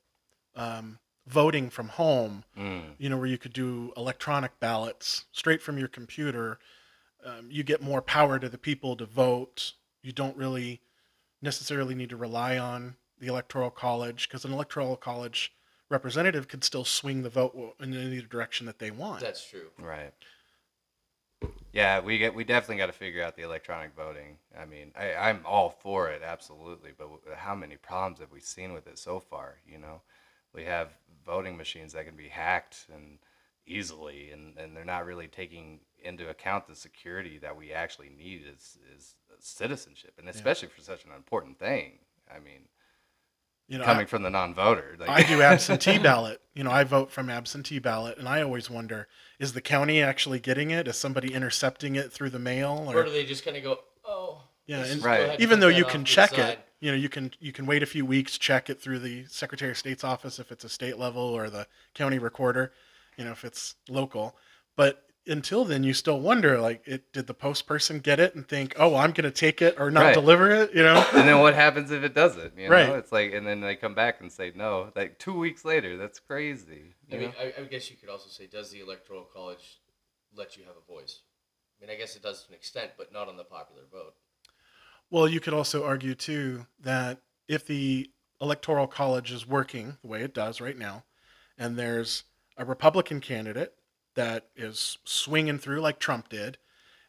um, 0.56 1.00
voting 1.28 1.70
from 1.70 1.90
home, 1.90 2.44
Mm. 2.58 2.96
you 2.98 3.10
know, 3.10 3.18
where 3.18 3.28
you 3.28 3.38
could 3.38 3.54
do 3.54 3.92
electronic 3.98 4.60
ballots 4.60 5.26
straight 5.32 5.62
from 5.62 5.78
your 5.78 5.88
computer, 5.88 6.60
um, 7.26 7.50
you 7.52 7.64
get 7.64 7.82
more 7.82 8.02
power 8.02 8.40
to 8.40 8.48
the 8.48 8.58
people 8.58 8.96
to 8.96 9.06
vote. 9.06 9.74
You 10.02 10.12
don't 10.14 10.38
really 10.38 10.82
necessarily 11.42 11.96
need 11.96 12.10
to 12.10 12.18
rely 12.18 12.58
on 12.58 12.96
the 13.20 13.28
electoral 13.28 13.70
college 13.70 14.28
because 14.28 14.46
an 14.46 14.54
electoral 14.54 14.96
college 14.96 15.54
representative 15.90 16.48
could 16.48 16.64
still 16.64 16.86
swing 16.86 17.24
the 17.24 17.30
vote 17.30 17.76
in 17.80 17.96
any 17.96 18.22
direction 18.22 18.66
that 18.68 18.80
they 18.80 18.92
want. 18.92 19.22
That's 19.22 19.46
true. 19.50 19.72
Right. 19.78 20.14
Yeah, 21.72 22.00
we 22.00 22.18
get 22.18 22.34
we 22.34 22.44
definitely 22.44 22.78
got 22.78 22.88
to 22.88 22.94
figure 22.94 23.24
out 23.24 23.36
the 23.36 23.44
electronic 23.44 23.96
voting. 23.96 24.38
I 24.60 24.66
mean, 24.66 24.92
I, 24.98 25.14
I'm 25.14 25.42
all 25.46 25.70
for 25.70 26.10
it, 26.10 26.22
absolutely. 26.24 26.92
But 26.98 27.10
how 27.38 27.54
many 27.56 27.76
problems 27.78 28.20
have 28.20 28.32
we 28.32 28.40
seen 28.40 28.74
with 28.74 28.88
it 28.88 28.98
so 28.98 29.20
far? 29.20 29.58
You 29.68 29.78
know, 29.78 30.02
we 30.54 30.64
have 30.64 30.90
voting 31.26 31.56
machines 31.58 31.94
that 31.94 32.06
can 32.06 32.16
be 32.16 32.28
hacked 32.28 32.88
and 32.94 33.20
easily, 33.68 34.32
and, 34.32 34.58
and 34.58 34.76
they're 34.76 34.84
not 34.84 35.06
really 35.06 35.28
taking 35.28 35.80
into 36.04 36.28
account 36.30 36.68
the 36.68 36.76
security 36.76 37.38
that 37.38 37.56
we 37.56 37.72
actually 37.72 38.10
need 38.10 38.44
as 38.52 38.78
is 38.98 39.16
citizenship, 39.40 40.14
and 40.18 40.28
especially 40.28 40.68
for 40.70 40.82
such 40.82 41.06
an 41.06 41.12
important 41.16 41.60
thing. 41.60 42.00
I 42.34 42.40
mean, 42.40 42.62
you 43.68 43.78
know, 43.78 43.86
coming 43.86 44.04
I- 44.04 44.06
from 44.06 44.24
the 44.24 44.30
non-voter, 44.30 44.98
like, 45.00 45.10
I 45.10 45.24
do 45.24 45.42
absentee 45.42 45.98
ballot. 46.04 46.42
You 46.60 46.66
know, 46.66 46.72
I 46.72 46.84
vote 46.84 47.10
from 47.10 47.30
absentee 47.30 47.80
ballot, 47.80 48.18
and 48.18 48.28
I 48.28 48.42
always 48.42 48.70
wonder: 48.70 49.08
is 49.40 49.54
the 49.54 49.62
county 49.62 50.04
actually 50.04 50.42
getting 50.42 50.72
it? 50.72 50.90
Is 50.90 50.98
somebody 50.98 51.34
intercepting 51.34 51.96
it 51.96 52.12
through 52.12 52.32
the 52.32 52.38
mail? 52.38 52.84
Or 52.90 52.98
Or 52.98 53.04
do 53.06 53.12
they 53.12 53.24
just 53.24 53.46
kind 53.46 53.56
of 53.56 53.64
go, 53.64 53.80
"Oh, 54.04 54.42
Yeah, 54.66 54.84
and 54.84 55.02
Right. 55.02 55.40
even 55.40 55.62
though 55.62 55.70
you 55.70 55.86
can 55.86 56.04
check 56.04 56.38
it, 56.38 56.60
you 56.82 56.92
know, 56.92 56.98
you 56.98 57.08
can 57.08 57.32
you 57.40 57.54
can 57.54 57.66
wait 57.66 57.82
a 57.82 57.86
few 57.86 58.06
weeks, 58.06 58.38
check 58.38 58.70
it 58.70 58.82
through 58.82 59.00
the 59.00 59.26
Secretary 59.28 59.72
of 59.72 59.78
State's 59.78 60.04
office 60.04 60.38
if 60.38 60.52
it's 60.52 60.66
a 60.66 60.70
state 60.70 60.98
level, 60.98 61.22
or 61.22 61.50
the 61.50 61.66
county 61.94 62.20
recorder, 62.20 62.74
you 63.16 63.24
know, 63.24 63.32
if 63.32 63.46
it's 63.46 63.76
local. 63.88 64.36
But 64.76 65.09
until 65.28 65.66
then, 65.66 65.84
you 65.84 65.94
still 65.94 66.20
wonder: 66.20 66.60
like, 66.60 66.82
it 66.86 67.12
did 67.14 67.28
the 67.28 67.34
post 67.34 67.68
person 67.68 68.00
get 68.00 68.20
it 68.20 68.36
and 68.36 68.48
think, 68.48 68.74
"Oh, 68.78 68.96
I'm 68.96 69.12
going 69.12 69.24
to 69.24 69.32
take 69.32 69.62
it 69.62 69.80
or 69.80 69.92
not 69.92 70.06
Right. 70.06 70.14
deliver 70.14 70.50
it?" 70.50 70.74
You 70.74 70.84
know? 70.84 71.06
and 71.14 71.28
then 71.28 71.40
what 71.40 71.54
happens 71.56 71.92
if 71.92 72.04
it 72.04 72.14
doesn't? 72.14 72.58
You 72.58 72.70
know, 72.70 72.72
Right. 72.72 72.90
it's 72.96 73.12
like, 73.12 73.34
and 73.34 73.46
then 73.46 73.62
they 73.62 73.76
come 73.76 73.94
back 73.94 74.22
and 74.22 74.32
say 74.32 74.52
no. 74.56 74.92
Like 74.96 75.20
two 75.20 75.38
weeks 75.38 75.66
later, 75.66 75.98
that's 75.98 76.20
crazy. 76.20 76.94
I 77.12 77.16
you 77.16 77.20
mean. 77.22 77.34
I, 77.40 77.54
I 77.60 77.64
guess 77.66 77.90
you 77.90 77.98
could 77.98 78.10
also 78.10 78.30
say, 78.30 78.48
does 78.48 78.72
the 78.72 78.80
electoral 78.80 79.24
college 79.24 79.80
let 80.36 80.58
you 80.58 80.64
have 80.64 80.76
a 80.76 80.92
voice? 80.92 81.22
I 81.80 81.86
mean, 81.86 81.96
I 81.96 81.98
guess 81.98 82.16
it 82.16 82.22
does 82.22 82.44
to 82.44 82.50
an 82.50 82.56
extent, 82.56 82.92
but 82.98 83.12
not 83.14 83.28
on 83.28 83.38
the 83.38 83.44
popular 83.44 83.84
vote. 83.92 84.14
Well, 85.10 85.28
you 85.28 85.40
could 85.40 85.54
also 85.54 85.84
argue 85.86 86.14
too 86.14 86.68
that 86.82 87.22
if 87.48 87.66
the 87.66 88.12
electoral 88.42 88.88
college 88.88 89.32
is 89.32 89.48
working 89.48 89.98
the 90.02 90.08
way 90.08 90.22
it 90.22 90.34
does 90.34 90.62
right 90.62 90.78
now, 90.78 91.04
and 91.58 91.78
there's 91.78 92.24
a 92.58 92.66
Republican 92.66 93.20
candidate 93.20 93.74
that 94.16 94.48
is 94.56 94.98
swinging 95.04 95.60
through 95.60 95.82
like 95.82 96.00
Trump 96.00 96.30
did, 96.30 96.58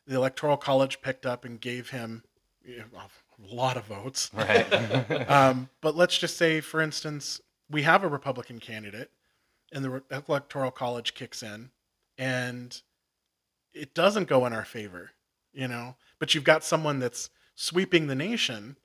the 0.06 0.16
electoral 0.16 0.56
college 0.56 1.02
picked 1.02 1.26
up 1.26 1.44
and 1.44 1.60
gave 1.60 1.90
him 1.90 2.24
you 2.64 2.78
know, 2.78 2.84
a 2.98 3.54
lot 3.54 3.76
of 3.76 3.84
votes. 3.86 4.30
right. 4.34 4.66
Um, 5.30 5.68
but 5.80 5.96
let's 5.96 6.18
just 6.18 6.36
say, 6.36 6.60
for 6.60 6.80
instance, 6.80 7.40
we 7.70 7.82
have 7.82 8.02
a 8.02 8.08
Republican 8.08 8.58
candidate, 8.58 9.10
and 9.72 9.84
the 9.84 9.90
re- 9.90 10.00
electoral 10.28 10.70
college 10.70 11.14
kicks 11.14 11.42
in, 11.42 11.70
and 12.18 12.80
it 13.72 13.94
doesn't 13.94 14.28
go 14.28 14.44
in 14.46 14.52
our 14.52 14.64
favor, 14.64 15.12
you 15.52 15.68
know. 15.68 15.96
But 16.18 16.34
you've 16.34 16.44
got 16.44 16.64
someone 16.64 16.98
that's 16.98 17.30
sweeping 17.54 18.08
the 18.08 18.14
nation, 18.14 18.76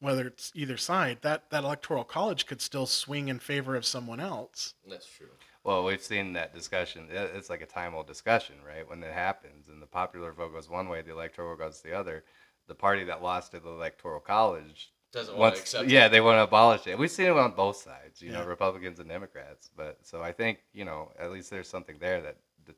whether 0.00 0.26
it's 0.26 0.52
either 0.54 0.76
side. 0.76 1.18
That 1.22 1.50
that 1.50 1.64
electoral 1.64 2.04
college 2.04 2.46
could 2.46 2.60
still 2.60 2.86
swing 2.86 3.28
in 3.28 3.38
favor 3.38 3.74
of 3.74 3.86
someone 3.86 4.20
else. 4.20 4.74
That's 4.86 5.06
true. 5.06 5.28
Well, 5.64 5.82
we've 5.82 6.02
seen 6.02 6.34
that 6.34 6.54
discussion. 6.54 7.08
It's 7.10 7.50
like 7.50 7.62
a 7.62 7.66
time 7.66 7.94
old 7.94 8.06
discussion, 8.06 8.56
right? 8.66 8.88
When 8.88 9.02
it 9.02 9.12
happens, 9.12 9.68
and 9.68 9.80
the 9.80 9.86
popular 9.86 10.32
vote 10.32 10.52
goes 10.52 10.68
one 10.68 10.88
way, 10.88 11.00
the 11.02 11.12
electoral 11.12 11.56
goes 11.56 11.80
the 11.80 11.94
other. 11.98 12.22
The 12.68 12.74
party 12.74 13.04
that 13.04 13.22
lost 13.22 13.52
to 13.52 13.60
the 13.60 13.68
electoral 13.70 14.20
college 14.20 14.92
Doesn't 15.12 15.36
want 15.36 15.54
to 15.54 15.58
wants, 15.58 15.60
accept 15.60 15.88
yeah, 15.88 16.06
it. 16.06 16.10
they 16.10 16.20
want 16.20 16.36
to 16.38 16.42
abolish 16.44 16.86
it. 16.86 16.98
We've 16.98 17.10
seen 17.10 17.26
it 17.26 17.36
on 17.36 17.52
both 17.52 17.76
sides, 17.76 18.22
you 18.22 18.32
know, 18.32 18.44
Republicans 18.44 19.00
and 19.00 19.08
Democrats. 19.08 19.70
But 19.76 19.98
so 20.02 20.22
I 20.22 20.32
think 20.32 20.58
you 20.72 20.84
know, 20.84 21.10
at 21.18 21.30
least 21.32 21.50
there's 21.50 21.68
something 21.68 21.96
there 21.98 22.20
that 22.22 22.36
that, 22.66 22.76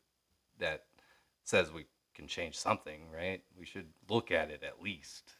that 0.58 0.84
says 1.44 1.70
we 1.72 1.86
can 2.14 2.26
change 2.26 2.56
something, 2.56 3.10
right? 3.14 3.42
We 3.58 3.66
should 3.66 3.86
look 4.08 4.30
at 4.30 4.50
it 4.50 4.62
at 4.64 4.82
least. 4.82 5.34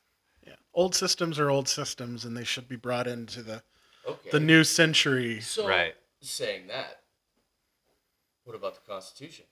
Yeah, 0.47 0.55
old 0.75 0.95
systems 0.95 1.39
are 1.39 1.51
old 1.51 1.69
systems, 1.69 2.25
and 2.25 2.37
they 2.37 2.45
should 2.45 2.69
be 2.69 2.77
brought 2.77 3.07
into 3.07 3.43
the 3.43 3.63
Okay. 4.07 4.31
the 4.31 4.41
new 4.41 4.63
century. 4.63 5.41
So, 5.41 5.67
Right. 5.67 5.95
saying 6.21 6.69
that, 6.69 7.01
what 8.47 8.57
about 8.57 8.75
the 8.77 8.81
Constitution? 8.91 9.45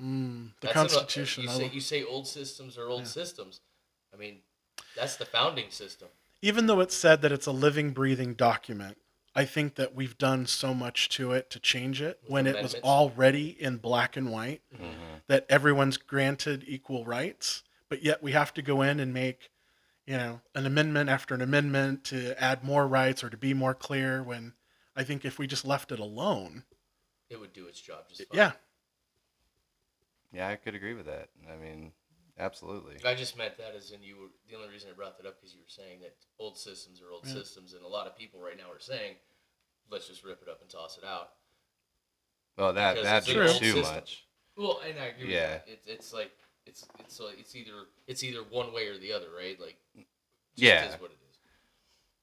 Mm, 0.00 0.50
the 0.60 0.68
That's 0.68 0.76
an- 0.76 0.88
Constitution. 1.00 1.42
you 1.44 1.48
say 1.48 1.70
you 1.72 1.80
say 1.80 2.04
old 2.04 2.26
systems 2.28 2.78
are 2.78 2.88
old 2.88 3.00
Yeah. 3.02 3.06
systems. 3.08 3.60
I 4.14 4.16
mean, 4.16 4.42
that's 4.94 5.16
the 5.16 5.26
founding 5.26 5.70
system. 5.70 6.08
even 6.42 6.66
though 6.66 6.80
it's 6.80 6.96
said 6.96 7.20
that 7.20 7.32
it's 7.32 7.46
a 7.46 7.52
living, 7.52 7.90
breathing 7.92 8.32
document, 8.32 8.96
I 9.34 9.44
think 9.44 9.74
that 9.74 9.94
we've 9.94 10.16
done 10.16 10.46
so 10.46 10.72
much 10.72 11.08
to 11.10 11.32
it 11.32 11.50
to 11.50 11.60
change 11.60 12.00
it 12.00 12.18
With 12.22 12.30
when 12.30 12.46
it 12.46 12.62
was 12.62 12.74
already 12.76 13.60
in 13.62 13.76
black 13.76 14.16
and 14.16 14.30
white 14.32 14.62
Mm-hmm. 14.74 15.16
that 15.26 15.44
everyone's 15.50 15.98
granted 15.98 16.64
equal 16.66 17.04
rights, 17.04 17.62
but 17.90 18.02
yet 18.02 18.22
we 18.22 18.32
have 18.32 18.54
to 18.54 18.62
go 18.62 18.80
in 18.82 19.00
and 19.00 19.12
make, 19.12 19.50
you 20.06 20.16
know, 20.16 20.40
an 20.54 20.64
amendment 20.66 21.10
after 21.10 21.34
an 21.34 21.42
amendment 21.42 22.04
to 22.04 22.40
add 22.42 22.64
more 22.64 22.86
rights 22.88 23.22
or 23.22 23.28
to 23.30 23.36
be 23.36 23.52
more 23.54 23.74
clear. 23.74 24.22
When 24.22 24.54
I 24.96 25.04
think 25.04 25.24
if 25.26 25.38
we 25.38 25.46
just 25.46 25.64
left 25.66 25.92
it 25.92 25.98
alone, 26.00 26.64
It 27.30 27.38
would 27.38 27.52
do 27.52 27.66
its 27.66 27.80
job 27.80 28.08
just 28.08 28.28
fine. 28.28 28.36
yeah, 28.38 28.52
Yeah, 30.32 30.48
I 30.48 30.56
could 30.56 30.74
agree 30.74 30.94
with 30.94 31.06
that. 31.06 31.28
I 31.50 31.56
mean, 31.56 31.92
absolutely. 32.38 32.96
I 33.04 33.14
just 33.14 33.38
meant 33.38 33.56
that 33.58 33.74
as 33.76 33.92
in 33.92 34.02
you 34.02 34.16
were 34.16 34.26
the 34.50 34.56
only 34.56 34.68
reason 34.68 34.90
I 34.92 34.96
brought 34.96 35.16
that 35.18 35.26
up 35.28 35.40
because 35.40 35.54
you 35.54 35.60
were 35.60 35.68
saying 35.68 36.00
that 36.00 36.14
old 36.40 36.58
systems 36.58 37.00
are 37.00 37.12
old 37.12 37.24
Yeah. 37.26 37.34
systems, 37.34 37.72
and 37.74 37.84
a 37.84 37.88
lot 37.88 38.06
of 38.08 38.16
people 38.18 38.40
right 38.40 38.56
now 38.56 38.70
are 38.70 38.80
saying, 38.80 39.14
let's 39.90 40.08
just 40.08 40.24
rip 40.24 40.42
it 40.42 40.48
up 40.48 40.60
and 40.60 40.68
toss 40.68 40.98
it 40.98 41.04
out. 41.04 41.34
Well, 42.58 42.72
that 42.72 42.94
Because 42.94 43.06
that's 43.08 43.28
it's 43.28 43.36
an 43.36 43.42
old 43.42 43.58
too 43.58 43.72
system. 43.74 43.94
much. 43.94 44.26
Well, 44.56 44.80
and 44.86 44.98
I 44.98 45.06
agree. 45.06 45.32
Yeah. 45.32 45.52
With 45.54 45.66
that. 45.66 45.72
It's 45.72 45.86
it's 45.86 46.12
like 46.12 46.32
it's 46.66 46.84
it's 46.98 47.20
like 47.20 47.38
it's 47.38 47.54
either 47.54 47.86
it's 48.08 48.22
either 48.24 48.42
one 48.42 48.72
way 48.72 48.88
or 48.88 48.98
the 48.98 49.12
other, 49.12 49.28
right? 49.34 49.58
Like, 49.60 49.76
Yeah. 50.56 50.84
is 50.94 51.00
what 51.00 51.12
it 51.12 51.18
is. 51.30 51.38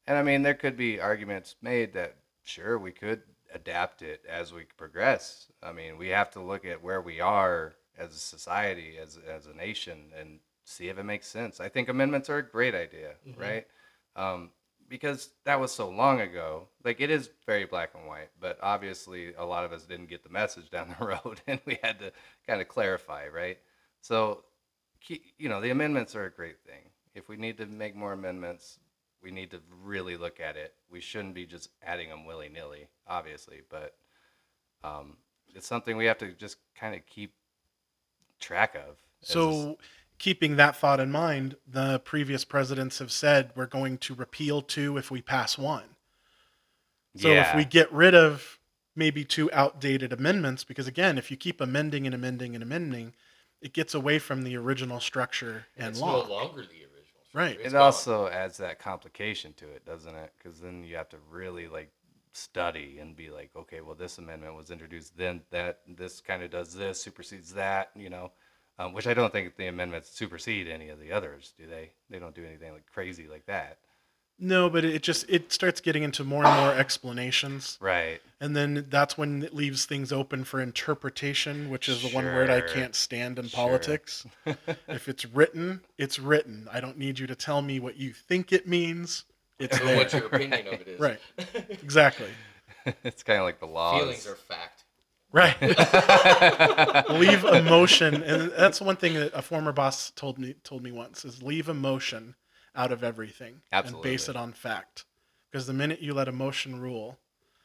And 0.05 0.17
I 0.17 0.21
mean, 0.23 0.43
there 0.43 0.53
could 0.53 0.75
be 0.77 0.99
arguments 0.99 1.55
made 1.61 1.93
that 1.93 2.17
sure 2.43 2.77
we 2.77 2.91
could 2.91 3.23
adapt 3.57 4.01
it 4.01 4.23
as 4.29 4.53
we 4.53 4.65
progress. 4.77 5.51
I 5.63 5.71
mean, 5.73 5.97
we 5.97 6.09
have 6.09 6.31
to 6.31 6.41
look 6.41 6.65
at 6.65 6.81
where 6.83 7.01
we 7.01 7.19
are 7.21 7.75
as 7.97 8.11
a 8.15 8.19
society, 8.19 8.97
as 8.97 9.17
as 9.27 9.47
a 9.47 9.53
nation, 9.53 10.11
and 10.17 10.39
see 10.65 10.89
if 10.89 10.97
it 10.97 11.03
makes 11.03 11.27
sense. 11.27 11.59
I 11.59 11.69
think 11.69 11.89
amendments 11.89 12.29
are 12.29 12.37
a 12.39 12.43
great 12.43 12.75
idea, 12.75 13.15
Mhm. 13.25 13.37
right? 13.37 13.67
Um, 14.15 14.51
because 14.89 15.29
that 15.45 15.59
was 15.59 15.71
so 15.73 15.89
long 15.89 16.21
ago. 16.21 16.69
Like 16.83 17.01
it 17.01 17.09
is 17.09 17.29
very 17.45 17.65
black 17.65 17.93
and 17.95 18.07
white, 18.07 18.29
but 18.39 18.57
obviously 18.61 19.33
a 19.35 19.45
lot 19.45 19.65
of 19.65 19.73
us 19.73 19.85
didn't 19.85 20.07
get 20.07 20.23
the 20.23 20.29
message 20.29 20.69
down 20.69 20.87
the 20.99 21.05
road, 21.05 21.41
and 21.47 21.59
we 21.65 21.77
had 21.83 21.99
to 21.99 22.11
kind 22.47 22.61
of 22.61 22.67
clarify, 22.67 23.27
right? 23.27 23.59
So, 24.01 24.43
you 25.37 25.49
know, 25.49 25.61
the 25.61 25.69
amendments 25.69 26.15
are 26.15 26.25
a 26.25 26.31
great 26.31 26.59
thing. 26.65 26.81
If 27.13 27.29
we 27.29 27.37
need 27.37 27.57
to 27.57 27.65
make 27.65 27.95
more 27.95 28.13
amendments, 28.13 28.79
we 29.27 29.33
need 29.33 29.51
to 29.51 29.59
really 29.83 30.15
look 30.15 30.39
at 30.39 30.55
it. 30.55 30.73
We 30.89 31.01
shouldn't 31.01 31.33
be 31.35 31.45
just 31.45 31.69
adding 31.83 32.07
them 32.07 32.25
willy 32.25 32.47
nilly, 32.47 32.87
obviously, 33.05 33.59
but 33.69 33.93
um, 34.85 35.17
it's 35.53 35.67
something 35.67 35.97
we 35.97 36.05
have 36.05 36.17
to 36.19 36.31
just 36.31 36.55
kind 36.79 36.95
of 36.95 37.05
keep 37.05 37.33
track 38.39 38.73
of. 38.75 38.95
as 39.21 39.29
a 39.29 39.31
s- 39.31 39.33
So, 39.33 39.77
keeping 40.17 40.55
that 40.55 40.77
thought 40.77 41.01
in 41.01 41.11
mind, 41.11 41.57
the 41.67 41.99
previous 41.99 42.45
presidents 42.45 42.99
have 42.99 43.11
said 43.11 43.51
we're 43.53 43.65
going 43.65 43.97
to 43.97 44.13
repeal 44.15 44.61
two 44.61 44.95
if 44.95 45.11
we 45.11 45.21
pass 45.21 45.57
one. 45.57 45.97
So, 47.17 47.33
if 47.33 47.53
we 47.57 47.65
get 47.65 47.91
rid 47.91 48.15
of 48.15 48.59
maybe 48.95 49.25
two 49.25 49.51
outdated 49.51 50.13
amendments, 50.13 50.63
because 50.63 50.87
again, 50.87 51.17
if 51.17 51.29
you 51.29 51.35
keep 51.35 51.59
amending 51.59 52.05
and 52.05 52.15
amending 52.15 52.55
and 52.55 52.63
amending, 52.63 53.13
it 53.59 53.73
gets 53.73 53.93
away 53.93 54.19
from 54.19 54.43
the 54.43 54.55
original 54.55 55.01
structure 55.01 55.65
and 55.75 55.89
it's 55.89 55.99
law. 55.99 56.23
no 56.25 56.29
longer 56.33 56.61
the 56.61 56.67
original. 56.67 56.86
Right. 57.33 57.59
It's 57.59 57.73
it 57.73 57.73
gone. 57.73 57.83
also 57.83 58.27
adds 58.27 58.57
that 58.57 58.79
complication 58.79 59.53
to 59.53 59.69
it, 59.69 59.85
doesn't 59.85 60.15
it? 60.15 60.33
Because 60.37 60.59
then 60.59 60.83
you 60.83 60.95
have 60.95 61.09
to 61.09 61.17
really 61.29 61.67
like 61.67 61.91
study 62.33 62.99
and 62.99 63.15
be 63.15 63.29
like, 63.29 63.51
okay, 63.55 63.81
well, 63.81 63.95
this 63.95 64.17
amendment 64.17 64.55
was 64.55 64.71
introduced, 64.71 65.17
then 65.17 65.41
that 65.51 65.81
this 65.87 66.21
kind 66.21 66.43
of 66.43 66.51
does 66.51 66.73
this, 66.73 67.01
supersedes 67.01 67.53
that, 67.53 67.91
you 67.95 68.09
know. 68.09 68.31
Um, 68.79 68.93
which 68.93 69.07
I 69.07 69.15
don't 69.15 69.33
think 69.33 69.55
the 69.57 69.67
amendments 69.67 70.09
supersede 70.11 70.67
any 70.67 70.89
of 70.89 70.99
the 70.99 71.11
others, 71.11 71.53
do 71.57 71.65
they? 71.65 71.93
They 72.11 72.19
don't 72.19 72.35
do 72.35 72.45
anything 72.45 72.73
like 72.73 72.85
crazy 72.85 73.27
like 73.27 73.47
that, 73.47 73.79
No, 74.39 74.69
but 74.69 74.85
it 74.85 75.01
just 75.01 75.25
it 75.29 75.51
starts 75.51 75.81
getting 75.81 76.03
into 76.03 76.23
more 76.23 76.45
and 76.45 76.55
more 76.61 76.71
explanations, 76.73 77.77
right? 77.81 78.21
and 78.39 78.55
then 78.55 78.85
that's 78.89 79.17
when 79.17 79.41
it 79.41 79.55
leaves 79.55 79.85
things 79.85 80.11
open 80.11 80.43
for 80.43 80.61
interpretation, 80.61 81.69
which 81.71 81.89
is 81.89 82.03
the 82.03 82.09
one 82.09 82.25
word 82.25 82.49
I 82.51 82.59
Sure. 82.59 82.67
can't 82.69 82.95
stand 82.95 83.39
in 83.39 83.47
Sure. 83.47 83.57
politics. 83.57 84.27
if 84.87 85.07
it's 85.09 85.25
written, 85.25 85.81
it's 85.97 86.19
written. 86.19 86.67
I 86.71 86.79
don't 86.79 86.99
need 86.99 87.17
you 87.17 87.25
to 87.27 87.35
tell 87.35 87.63
me 87.63 87.79
what 87.79 87.97
you 87.97 88.13
think 88.13 88.53
it 88.53 88.67
means. 88.67 89.25
It's 89.57 89.79
Or 89.81 89.85
there. 89.85 89.97
what 89.97 90.13
your 90.13 90.25
opinion 90.27 90.67
of 90.67 90.81
it 90.81 90.87
is. 90.87 90.99
Right. 90.99 91.19
Exactly. 91.69 92.29
it's 93.03 93.23
kind 93.23 93.39
of 93.39 93.45
like 93.45 93.59
the 93.59 93.65
laws. 93.65 93.99
Feelings 94.01 94.27
are 94.27 94.35
fact. 94.35 94.83
Right. 95.31 95.59
leave 97.09 97.43
emotion, 97.43 98.21
and 98.23 98.51
that's 98.51 98.79
one 98.79 98.95
thing 98.97 99.15
that 99.15 99.31
a 99.33 99.41
former 99.41 99.71
boss 99.71 100.11
told 100.11 100.37
me 100.37 100.53
told 100.63 100.83
me 100.83 100.91
once 100.91 101.25
is 101.25 101.41
leave 101.41 101.67
emotion 101.69 102.35
out 102.77 102.91
of 102.91 103.03
everything 103.03 103.61
and 103.71 104.01
base 104.01 104.29
it 104.29 104.35
on 104.37 104.53
fact. 104.53 105.05
Because 105.51 105.67
the 105.67 105.73
minute 105.73 106.01
you 106.01 106.13
let 106.13 106.27
emotion 106.27 106.79
rule, 106.79 107.17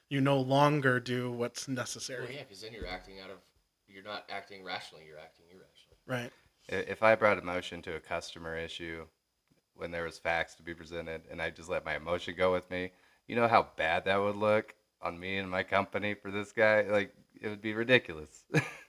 you 0.09 0.21
no 0.21 0.41
longer 0.41 0.99
do 0.99 1.31
what's 1.31 1.69
Well, 1.69 1.77
necessary. 1.77 2.35
yeah, 2.35 2.43
because 2.43 2.63
then 2.63 2.73
you're 2.73 2.87
acting 2.89 3.21
out 3.21 3.31
of 3.31 3.37
you're 3.89 4.03
not 4.03 4.25
acting 4.31 4.65
rationally. 4.65 5.05
You're 5.07 5.19
acting 5.19 5.45
irrationally. 5.51 5.99
Right. 6.07 6.33
If 6.69 7.03
I 7.03 7.15
brought 7.15 7.39
emotion 7.39 7.83
to 7.83 7.97
a 7.97 8.01
customer 8.01 8.57
issue 8.57 9.05
when 9.75 9.91
there 9.91 10.05
was 10.05 10.19
facts 10.19 10.55
to 10.55 10.63
be 10.63 10.75
presented 10.75 11.23
and 11.31 11.43
I 11.43 11.51
just 11.51 11.69
let 11.69 11.85
my 11.85 11.97
emotion 11.97 12.35
go 12.37 12.53
with 12.53 12.71
me, 12.71 12.93
you 13.27 13.37
know 13.37 13.49
how 13.49 13.69
bad 13.77 14.07
that 14.07 14.17
would 14.17 14.37
look 14.37 14.75
on 15.03 15.19
me 15.19 15.37
and 15.39 15.51
my 15.51 15.63
company 15.63 16.15
for 16.15 16.31
this 16.31 16.53
guy? 16.53 16.83
Like 16.83 17.15
it 17.41 17.49
would 17.49 17.61
be 17.61 17.75
ridiculous. 17.75 18.45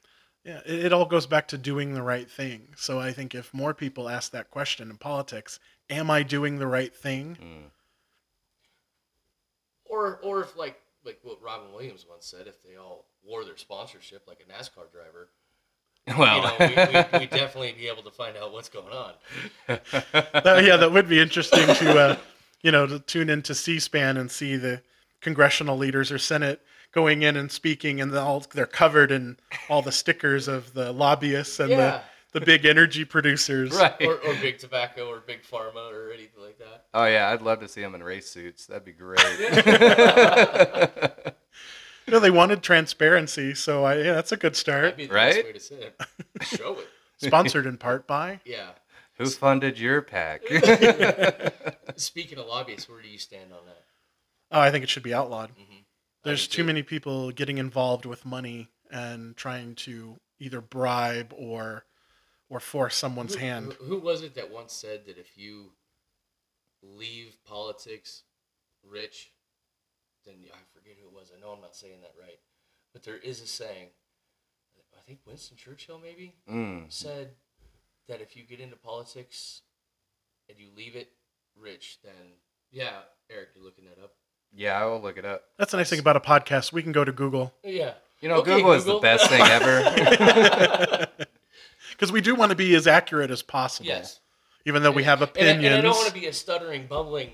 Yeah. 0.43 0.59
It, 0.65 0.85
it 0.85 0.93
all 0.93 1.05
goes 1.05 1.25
back 1.25 1.47
to 1.49 1.57
doing 1.57 1.93
the 1.93 2.01
right 2.01 2.29
thing. 2.29 2.69
So 2.75 2.99
I 2.99 3.11
think 3.13 3.33
if 3.33 3.53
more 3.53 3.73
people 3.73 4.09
ask 4.09 4.31
that 4.31 4.51
question 4.51 4.89
in 4.89 4.97
politics, 4.97 5.59
am 5.89 6.11
I 6.11 6.23
doing 6.23 6.59
the 6.59 6.67
right 6.67 6.93
thing? 6.95 7.37
Mm. 7.41 7.69
Or 9.85 10.19
or 10.23 10.41
if 10.41 10.57
like 10.57 10.79
like 11.05 11.19
what 11.23 11.41
Robin 11.41 11.71
Williams 11.73 12.05
once 12.09 12.25
said, 12.25 12.47
if 12.47 12.63
they 12.63 12.75
all 12.77 13.05
wore 13.23 13.43
their 13.45 13.57
sponsorship 13.57 14.23
like 14.27 14.39
a 14.39 14.51
NASCAR 14.51 14.91
driver, 14.91 15.29
Well, 16.17 16.35
you 16.35 16.41
know, 16.41 16.55
we, 16.59 16.65
we, 16.93 17.19
we'd 17.19 17.29
definitely 17.29 17.73
be 17.77 17.87
able 17.87 18.03
to 18.03 18.11
find 18.11 18.35
out 18.37 18.51
what's 18.53 18.69
going 18.69 18.93
on. 18.93 19.13
That- 20.11 20.63
yeah, 20.65 20.77
that 20.77 20.91
would 20.91 21.07
be 21.07 21.19
interesting 21.19 21.65
to, 21.67 21.99
uh, 21.99 22.15
you 22.61 22.71
know, 22.71 22.85
to 22.87 22.99
tune 22.99 23.29
into 23.29 23.53
C-SPAN 23.55 24.17
and 24.17 24.29
see 24.31 24.55
the 24.55 24.81
congressional 25.21 25.77
leaders 25.77 26.11
or 26.11 26.17
Senate 26.17 26.61
going 26.93 27.23
in 27.23 27.35
and 27.35 27.51
speaking, 27.51 27.99
and 27.99 28.13
they're 28.13 28.21
all 28.21 28.45
they're 28.53 28.65
covered 28.65 29.11
in 29.11 29.37
all 29.69 29.81
the 29.81 29.91
stickers 29.91 30.47
of 30.47 30.73
the 30.73 30.91
lobbyists 30.93 31.59
and 31.59 31.69
Yeah. 31.71 32.01
the, 32.31 32.39
the 32.39 32.45
big 32.45 32.65
energy 32.65 33.03
producers. 33.05 33.71
right. 33.75 33.95
Or, 34.01 34.15
or 34.19 34.33
big 34.35 34.57
tobacco 34.59 35.07
or 35.09 35.19
big 35.19 35.43
pharma 35.43 35.91
or 35.91 36.11
anything 36.11 36.41
like 36.41 36.57
that. 36.59 36.85
oh 36.93 37.05
yeah, 37.05 37.29
I'd 37.29 37.41
love 37.41 37.59
to 37.59 37.67
see 37.67 37.81
them 37.81 37.93
in 37.95 38.03
race 38.03 38.29
suits. 38.29 38.65
That'd 38.67 38.85
be 38.85 38.91
great. 38.93 39.19
You 42.05 42.11
know, 42.11 42.19
they 42.19 42.31
wanted 42.31 42.61
transparency, 42.61 43.55
so 43.55 43.85
I, 43.85 43.95
yeah, 43.95 44.11
that's 44.11 44.33
a 44.33 44.35
good 44.35 44.47
That'd 44.55 44.57
start. 44.57 44.97
be 44.97 45.05
the 45.05 45.13
Right? 45.13 45.35
best 45.35 45.45
way 45.45 45.53
to 45.53 45.59
say 45.61 45.75
it. 45.75 46.01
Show 46.41 46.73
it. 46.79 46.87
Sponsored 47.25 47.65
in 47.65 47.77
part 47.77 48.07
by. 48.07 48.41
Yeah. 48.43 48.71
Who 49.19 49.25
funded 49.29 49.79
your 49.79 50.01
PAC? 50.01 50.41
Speaking 51.95 52.39
of 52.39 52.47
lobbyists, 52.47 52.89
where 52.89 53.01
do 53.01 53.07
you 53.07 53.17
stand 53.17 53.53
on 53.53 53.65
that? 53.67 53.83
Oh, 54.51 54.59
I 54.59 54.69
think 54.69 54.83
it 54.83 54.89
should 54.89 55.01
be 55.03 55.13
outlawed. 55.13 55.51
Mhm. 55.51 55.82
There's 56.23 56.47
too 56.47 56.61
too. 56.61 56.67
many 56.67 56.83
people 56.83 57.31
getting 57.31 57.57
involved 57.57 58.05
with 58.05 58.25
money 58.25 58.69
and 58.91 59.35
trying 59.35 59.75
to 59.75 60.19
either 60.39 60.61
bribe 60.61 61.33
or 61.37 61.85
or 62.49 62.59
force 62.59 62.95
someone's 62.95 63.33
Who- 63.33 63.39
hand. 63.39 63.73
Who, 63.73 63.85
who 63.85 63.99
was 63.99 64.21
it 64.21 64.35
that 64.35 64.51
once 64.51 64.73
said 64.73 65.05
that 65.07 65.17
if 65.17 65.37
you 65.37 65.71
leave 66.81 67.37
politics 67.45 68.23
rich, 68.83 69.31
then 70.25 70.35
I 70.53 70.57
forget 70.73 70.97
who 71.01 71.07
it 71.07 71.13
was. 71.13 71.31
I 71.35 71.39
know 71.39 71.51
I'm 71.51 71.61
not 71.61 71.75
saying 71.75 72.01
that 72.01 72.13
right, 72.19 72.39
but 72.91 73.03
there 73.03 73.17
is 73.17 73.41
a 73.41 73.47
saying. 73.47 73.89
I 74.95 75.01
think 75.05 75.19
Winston 75.25 75.57
Churchill 75.57 75.99
maybe 75.99 76.35
mm. 76.49 76.91
said 76.91 77.31
that 78.07 78.21
if 78.21 78.37
you 78.37 78.43
get 78.43 78.59
into 78.59 78.75
politics 78.75 79.61
and 80.47 80.57
you 80.59 80.67
leave 80.75 80.95
it 80.95 81.11
rich, 81.59 81.99
then 82.03 82.33
yeah, 82.71 83.01
Eric, 83.29 83.49
you're 83.55 83.63
looking 83.63 83.85
that 83.85 84.01
up. 84.01 84.13
Yeah, 84.55 84.79
I 84.81 84.85
will 84.85 85.01
look 85.01 85.17
it 85.17 85.25
up. 85.25 85.43
That's 85.57 85.71
the 85.71 85.77
nice 85.77 85.89
thing 85.89 85.99
about 85.99 86.15
a 86.15 86.19
podcast. 86.19 86.71
We 86.71 86.83
can 86.83 86.91
go 86.91 87.03
to 87.03 87.11
Google 87.11 87.53
Yeah, 87.63 87.93
You 88.21 88.29
know, 88.29 88.35
Okay, 88.37 88.55
Google 88.57 88.73
is 88.73 88.83
the 88.85 88.91
Google. 88.93 89.01
best 89.01 89.27
thing 89.29 89.41
ever. 89.41 91.07
because 91.91 92.11
we 92.11 92.21
do 92.21 92.35
want 92.35 92.51
to 92.51 92.55
be 92.55 92.75
as 92.75 92.85
accurate 92.87 93.31
as 93.31 93.41
possible. 93.41 93.87
yes. 93.87 94.19
Even 94.65 94.81
though 94.83 94.91
we 94.91 95.03
have 95.03 95.21
And 95.21 95.27
I- 95.29 95.31
opinions. 95.31 95.65
and 95.65 95.75
I, 95.75 95.81
don't 95.81 95.95
want 95.95 96.07
to 96.07 96.13
be 96.13 96.27
a 96.27 96.33
stuttering, 96.33 96.87
bumbling, 96.87 97.31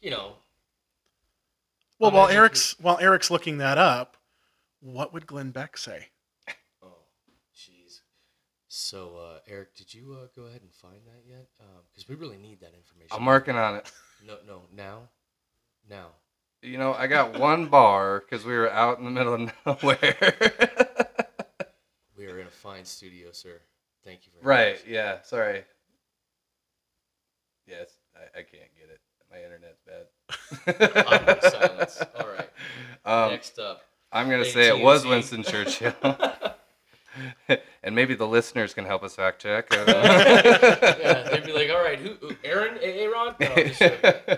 you 0.00 0.10
know. 0.10 0.34
well, 1.98 2.10
while 2.12 2.24
Imagine- 2.26 2.36
Eric's 2.38 2.76
while 2.80 2.98
Eric's 2.98 3.30
looking 3.30 3.58
that 3.58 3.78
up, 3.78 4.16
what 4.80 5.12
would 5.12 5.26
Glenn 5.26 5.50
Beck 5.50 5.76
say? 5.76 6.06
Oh, 6.82 6.98
jeez. 7.56 8.00
So, 8.68 9.16
uh, 9.16 9.38
Eric, 9.48 9.74
did 9.74 9.92
you 9.92 10.16
uh, 10.22 10.26
go 10.36 10.46
ahead 10.46 10.62
and 10.62 10.72
find 10.72 11.00
that 11.06 11.22
yet? 11.28 11.48
Because 11.92 12.08
we 12.08 12.14
really 12.14 12.38
need 12.38 12.60
that 12.60 12.74
information. 12.74 13.08
I'm 13.10 13.26
working 13.26 13.56
on 13.56 13.76
it. 13.76 13.90
No, 14.26 14.36
no, 14.46 14.62
now, 14.72 15.08
now. 15.88 16.08
You 16.62 16.76
know, 16.78 16.92
I 16.92 17.06
got 17.06 17.38
one 17.38 17.66
bar 17.66 18.20
because 18.20 18.44
we 18.44 18.52
were 18.52 18.70
out 18.70 18.98
in 18.98 19.04
the 19.04 19.10
middle 19.10 19.34
of 19.34 19.52
nowhere. 19.66 20.16
We 22.18 22.26
are 22.26 22.38
in 22.38 22.46
a 22.46 22.50
fine 22.50 22.84
studio, 22.84 23.30
sir. 23.32 23.58
Thank 24.04 24.26
you 24.26 24.32
very 24.34 24.44
Right. 24.46 24.74
much. 24.74 24.84
Yeah. 24.86 25.22
Sorry. 25.22 25.64
Yes, 27.66 27.88
I, 28.14 28.40
I 28.40 28.42
can't 28.42 28.68
get 28.76 28.90
it. 28.90 29.00
My 29.30 29.42
internet's 29.42 29.80
bad. 29.86 31.06
Awkward 31.06 31.42
silence. 31.50 32.02
All 32.18 32.28
right. 32.28 32.50
Um, 33.06 33.30
Next 33.30 33.58
up. 33.58 33.80
I'm 34.12 34.28
gonna 34.28 34.44
Hey, 34.44 34.50
say 34.50 34.68
it 34.68 34.82
was 34.84 35.06
Winston 35.06 35.42
Churchill. 35.44 35.94
and 37.82 37.94
maybe 37.94 38.14
the 38.14 38.26
listeners 38.26 38.74
can 38.74 38.84
help 38.84 39.02
us 39.02 39.14
fact 39.14 39.40
check. 39.40 39.68
I 39.72 39.76
don't 39.76 39.86
know. 39.86 39.94
yeah, 41.00 41.22
they'd 41.30 41.44
be 41.46 41.52
like, 41.52 41.70
all 41.70 41.82
right, 41.82 41.98
who, 41.98 42.14
who 42.20 42.34
Aaron, 42.44 42.76
Aaron? 42.82 43.34
No, 43.40 43.46
I'm 43.46 43.66
just 43.68 43.78
joking. 43.80 44.36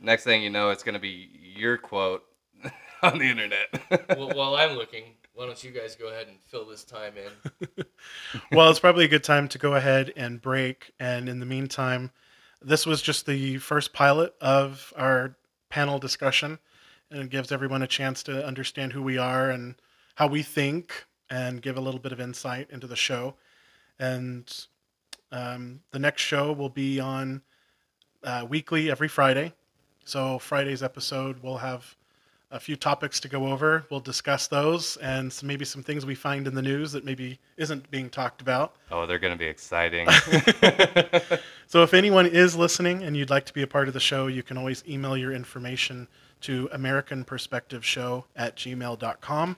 Next 0.00 0.24
thing 0.24 0.42
you 0.42 0.50
know, 0.50 0.70
it's 0.70 0.82
gonna 0.82 0.98
be 0.98 1.30
your 1.56 1.76
quote 1.76 2.22
on 3.02 3.18
the 3.18 3.26
internet. 3.26 3.68
well, 4.16 4.30
while 4.30 4.56
I'm 4.56 4.76
looking, 4.76 5.04
why 5.34 5.46
don't 5.46 5.62
you 5.62 5.70
guys 5.70 5.96
go 5.96 6.08
ahead 6.08 6.28
and 6.28 6.38
fill 6.46 6.66
this 6.66 6.84
time 6.84 7.14
in? 7.16 7.84
well, 8.52 8.70
it's 8.70 8.80
probably 8.80 9.04
a 9.04 9.08
good 9.08 9.24
time 9.24 9.48
to 9.48 9.58
go 9.58 9.74
ahead 9.74 10.12
and 10.16 10.40
break. 10.40 10.92
And 10.98 11.28
in 11.28 11.40
the 11.40 11.46
meantime, 11.46 12.10
this 12.62 12.86
was 12.86 13.00
just 13.00 13.26
the 13.26 13.58
first 13.58 13.92
pilot 13.92 14.34
of 14.40 14.92
our 14.96 15.36
panel 15.68 15.98
discussion, 15.98 16.58
and 17.10 17.22
it 17.22 17.30
gives 17.30 17.52
everyone 17.52 17.82
a 17.82 17.86
chance 17.86 18.22
to 18.24 18.44
understand 18.46 18.92
who 18.92 19.02
we 19.02 19.18
are 19.18 19.50
and 19.50 19.76
how 20.16 20.26
we 20.26 20.42
think, 20.42 21.06
and 21.30 21.62
give 21.62 21.76
a 21.76 21.80
little 21.80 22.00
bit 22.00 22.12
of 22.12 22.20
insight 22.20 22.68
into 22.70 22.86
the 22.86 22.96
show. 22.96 23.34
And 23.98 24.52
um, 25.30 25.80
the 25.92 25.98
next 25.98 26.22
show 26.22 26.52
will 26.52 26.68
be 26.68 27.00
on 27.00 27.42
uh, 28.24 28.46
weekly 28.48 28.90
every 28.90 29.08
Friday. 29.08 29.54
So 30.04 30.38
Friday's 30.38 30.82
episode 30.82 31.42
we'll 31.42 31.58
have 31.58 31.94
a 32.52 32.58
few 32.58 32.74
topics 32.74 33.20
to 33.20 33.28
go 33.28 33.46
over. 33.46 33.86
We'll 33.90 34.00
discuss 34.00 34.48
those 34.48 34.96
and 34.96 35.32
some, 35.32 35.46
maybe 35.46 35.64
some 35.64 35.84
things 35.84 36.04
we 36.04 36.16
find 36.16 36.48
in 36.48 36.54
the 36.54 36.62
news 36.62 36.90
that 36.92 37.04
maybe 37.04 37.38
isn't 37.56 37.88
being 37.92 38.10
talked 38.10 38.40
about. 38.40 38.74
oh, 38.90 39.06
they're 39.06 39.20
gonna 39.20 39.36
be 39.36 39.46
exciting. 39.46 40.08
So 41.70 41.84
if 41.84 41.94
anyone 41.94 42.26
is 42.26 42.56
listening 42.56 43.04
and 43.04 43.16
you'd 43.16 43.30
like 43.30 43.46
to 43.46 43.52
be 43.52 43.62
a 43.62 43.66
part 43.68 43.86
of 43.86 43.94
the 43.94 44.00
show, 44.00 44.26
you 44.26 44.42
can 44.42 44.58
always 44.58 44.82
email 44.88 45.16
your 45.16 45.30
information 45.30 46.08
to 46.40 46.68
AmericanPerspectiveShow 46.74 48.24
at 48.34 48.56
gmail.com. 48.56 49.56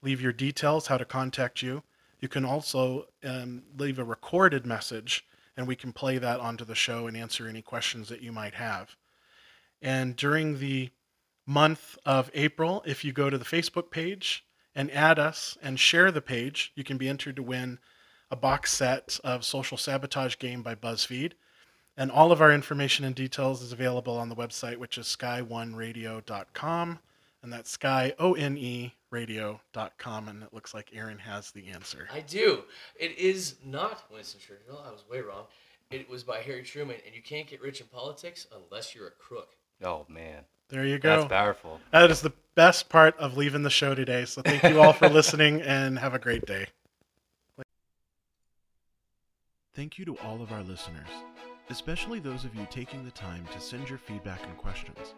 Leave 0.00 0.20
your 0.20 0.32
details, 0.32 0.86
how 0.86 0.96
to 0.98 1.04
contact 1.04 1.60
you. 1.60 1.82
You 2.20 2.28
can 2.28 2.44
also 2.44 3.06
um, 3.24 3.64
leave 3.76 3.98
a 3.98 4.04
recorded 4.04 4.66
message, 4.66 5.26
and 5.56 5.66
we 5.66 5.74
can 5.74 5.92
play 5.92 6.18
that 6.18 6.38
onto 6.38 6.64
the 6.64 6.76
show 6.76 7.08
and 7.08 7.16
answer 7.16 7.48
any 7.48 7.60
questions 7.60 8.08
that 8.08 8.22
you 8.22 8.30
might 8.30 8.54
have. 8.54 8.94
And 9.80 10.16
during 10.16 10.58
the 10.58 10.90
month 11.46 11.96
of 12.04 12.30
April, 12.34 12.82
if 12.86 13.04
you 13.04 13.12
go 13.12 13.30
to 13.30 13.38
the 13.38 13.44
Facebook 13.44 13.90
page 13.90 14.44
and 14.74 14.90
add 14.90 15.18
us 15.18 15.56
and 15.62 15.78
share 15.80 16.10
the 16.10 16.20
page, 16.20 16.72
you 16.74 16.84
can 16.84 16.98
be 16.98 17.08
entered 17.08 17.36
to 17.36 17.42
win 17.42 17.78
a 18.30 18.36
box 18.36 18.72
set 18.72 19.18
of 19.24 19.44
Social 19.44 19.76
Sabotage 19.76 20.36
Game 20.38 20.62
by 20.62 20.74
BuzzFeed. 20.74 21.32
And 21.96 22.12
all 22.12 22.30
of 22.30 22.40
our 22.40 22.52
information 22.52 23.04
and 23.04 23.14
details 23.14 23.62
is 23.62 23.72
available 23.72 24.16
on 24.18 24.28
the 24.28 24.36
website, 24.36 24.76
which 24.76 24.98
is 24.98 25.06
sky1radio.com. 25.06 26.98
And 27.42 27.52
that's 27.52 27.70
sky, 27.70 28.14
O 28.18 28.34
N 28.34 28.56
E, 28.56 28.94
radio.com. 29.10 30.28
And 30.28 30.42
it 30.42 30.52
looks 30.52 30.74
like 30.74 30.90
Aaron 30.92 31.18
has 31.18 31.50
the 31.50 31.68
answer. 31.68 32.08
I 32.12 32.20
do. 32.20 32.64
It 32.98 33.18
is 33.18 33.56
not 33.64 34.04
Winston 34.12 34.40
Churchill. 34.40 34.82
I 34.86 34.90
was 34.90 35.04
way 35.10 35.20
wrong. 35.20 35.46
It 35.90 36.08
was 36.10 36.22
by 36.22 36.42
Harry 36.42 36.62
Truman, 36.62 36.96
and 37.06 37.14
you 37.14 37.22
can't 37.22 37.48
get 37.48 37.62
rich 37.62 37.80
in 37.80 37.86
politics 37.86 38.46
unless 38.54 38.94
you're 38.94 39.08
a 39.08 39.12
crook. 39.12 39.56
Oh 39.82 40.06
man, 40.08 40.42
There 40.68 40.84
you 40.84 40.98
go. 40.98 41.16
that's 41.20 41.28
powerful. 41.28 41.80
That 41.92 42.10
is 42.10 42.20
the 42.20 42.32
best 42.54 42.88
part 42.88 43.16
of 43.18 43.36
leaving 43.36 43.62
the 43.62 43.70
show 43.70 43.94
today. 43.94 44.24
So 44.24 44.42
thank 44.42 44.62
you 44.64 44.80
all 44.80 44.92
for 44.92 45.08
listening 45.10 45.60
and 45.62 45.98
have 45.98 46.14
a 46.14 46.18
great 46.18 46.44
day. 46.46 46.66
Thank 49.74 49.98
you 49.98 50.04
to 50.06 50.18
all 50.18 50.42
of 50.42 50.50
our 50.50 50.62
listeners, 50.62 51.08
especially 51.70 52.18
those 52.18 52.44
of 52.44 52.54
you 52.54 52.66
taking 52.70 53.04
the 53.04 53.12
time 53.12 53.46
to 53.52 53.60
send 53.60 53.88
your 53.88 53.98
feedback 53.98 54.42
and 54.44 54.56
questions. 54.56 55.14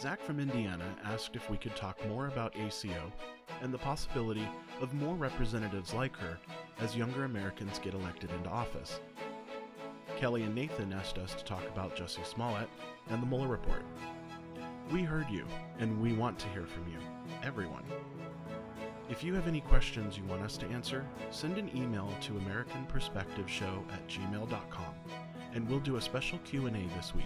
Zach 0.00 0.22
from 0.22 0.38
Indiana 0.40 0.84
asked 1.04 1.34
if 1.34 1.50
we 1.50 1.56
could 1.58 1.74
talk 1.76 1.98
more 2.08 2.28
about 2.28 2.54
ACO 2.56 3.12
and 3.60 3.74
the 3.74 3.78
possibility 3.78 4.48
of 4.80 4.94
more 4.94 5.14
representatives 5.14 5.92
like 5.92 6.16
her 6.16 6.38
as 6.78 6.96
younger 6.96 7.24
Americans 7.24 7.78
get 7.80 7.92
elected 7.92 8.30
into 8.30 8.48
office. 8.48 9.00
Kelly 10.20 10.42
and 10.42 10.54
Nathan 10.54 10.92
asked 10.92 11.16
us 11.16 11.32
to 11.32 11.42
talk 11.44 11.66
about 11.68 11.96
Jussie 11.96 12.26
Smollett 12.26 12.68
and 13.08 13.22
the 13.22 13.26
Mueller 13.26 13.46
report. 13.46 13.82
We 14.92 15.00
heard 15.00 15.30
you, 15.30 15.46
and 15.78 15.98
we 15.98 16.12
want 16.12 16.38
to 16.40 16.48
hear 16.48 16.66
from 16.66 16.86
you, 16.88 16.98
everyone. 17.42 17.84
If 19.08 19.24
you 19.24 19.32
have 19.32 19.48
any 19.48 19.62
questions 19.62 20.18
you 20.18 20.24
want 20.24 20.42
us 20.42 20.58
to 20.58 20.66
answer, 20.66 21.06
send 21.30 21.56
an 21.56 21.70
email 21.74 22.12
to 22.20 22.32
AmericanPerspectiveShow 22.34 23.90
at 23.90 24.06
gmail.com, 24.08 24.94
and 25.54 25.66
we'll 25.66 25.80
do 25.80 25.96
a 25.96 26.02
special 26.02 26.38
Q&A 26.44 26.70
this 26.70 27.14
week. 27.14 27.24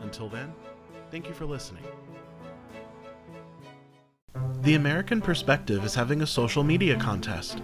Until 0.00 0.28
then, 0.28 0.54
thank 1.10 1.26
you 1.26 1.34
for 1.34 1.46
listening. 1.46 1.82
The 4.60 4.76
American 4.76 5.20
Perspective 5.20 5.84
is 5.84 5.96
having 5.96 6.22
a 6.22 6.26
social 6.28 6.62
media 6.62 6.96
contest. 6.96 7.60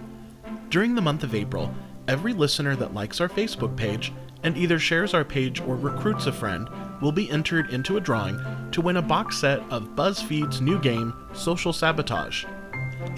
During 0.67 0.93
the 0.93 1.01
month 1.01 1.23
of 1.23 1.35
April, 1.35 1.73
every 2.09 2.33
listener 2.33 2.75
that 2.75 2.93
likes 2.93 3.21
our 3.21 3.29
Facebook 3.29 3.77
page 3.77 4.11
and 4.43 4.57
either 4.57 4.79
shares 4.79 5.13
our 5.13 5.23
page 5.23 5.61
or 5.61 5.75
recruits 5.75 6.27
a 6.27 6.31
friend 6.31 6.69
will 7.01 7.11
be 7.11 7.29
entered 7.29 7.69
into 7.71 7.97
a 7.97 8.01
drawing 8.01 8.39
to 8.71 8.81
win 8.81 8.97
a 8.97 9.01
box 9.01 9.37
set 9.37 9.59
of 9.71 9.95
BuzzFeed's 9.95 10.61
new 10.61 10.79
game, 10.79 11.13
Social 11.33 11.73
Sabotage. 11.73 12.45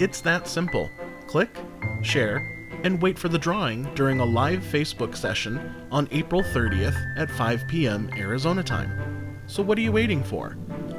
It's 0.00 0.20
that 0.22 0.48
simple. 0.48 0.90
Click, 1.28 1.56
share, 2.02 2.50
and 2.82 3.00
wait 3.00 3.18
for 3.18 3.28
the 3.28 3.38
drawing 3.38 3.84
during 3.94 4.20
a 4.20 4.24
live 4.24 4.60
Facebook 4.60 5.16
session 5.16 5.74
on 5.90 6.08
April 6.10 6.42
30th 6.42 6.96
at 7.16 7.30
5 7.30 7.62
p.m. 7.68 8.10
Arizona 8.16 8.62
time. 8.62 9.38
So 9.46 9.62
what 9.62 9.78
are 9.78 9.82
you 9.82 9.92
waiting 9.92 10.22
for? 10.22 10.56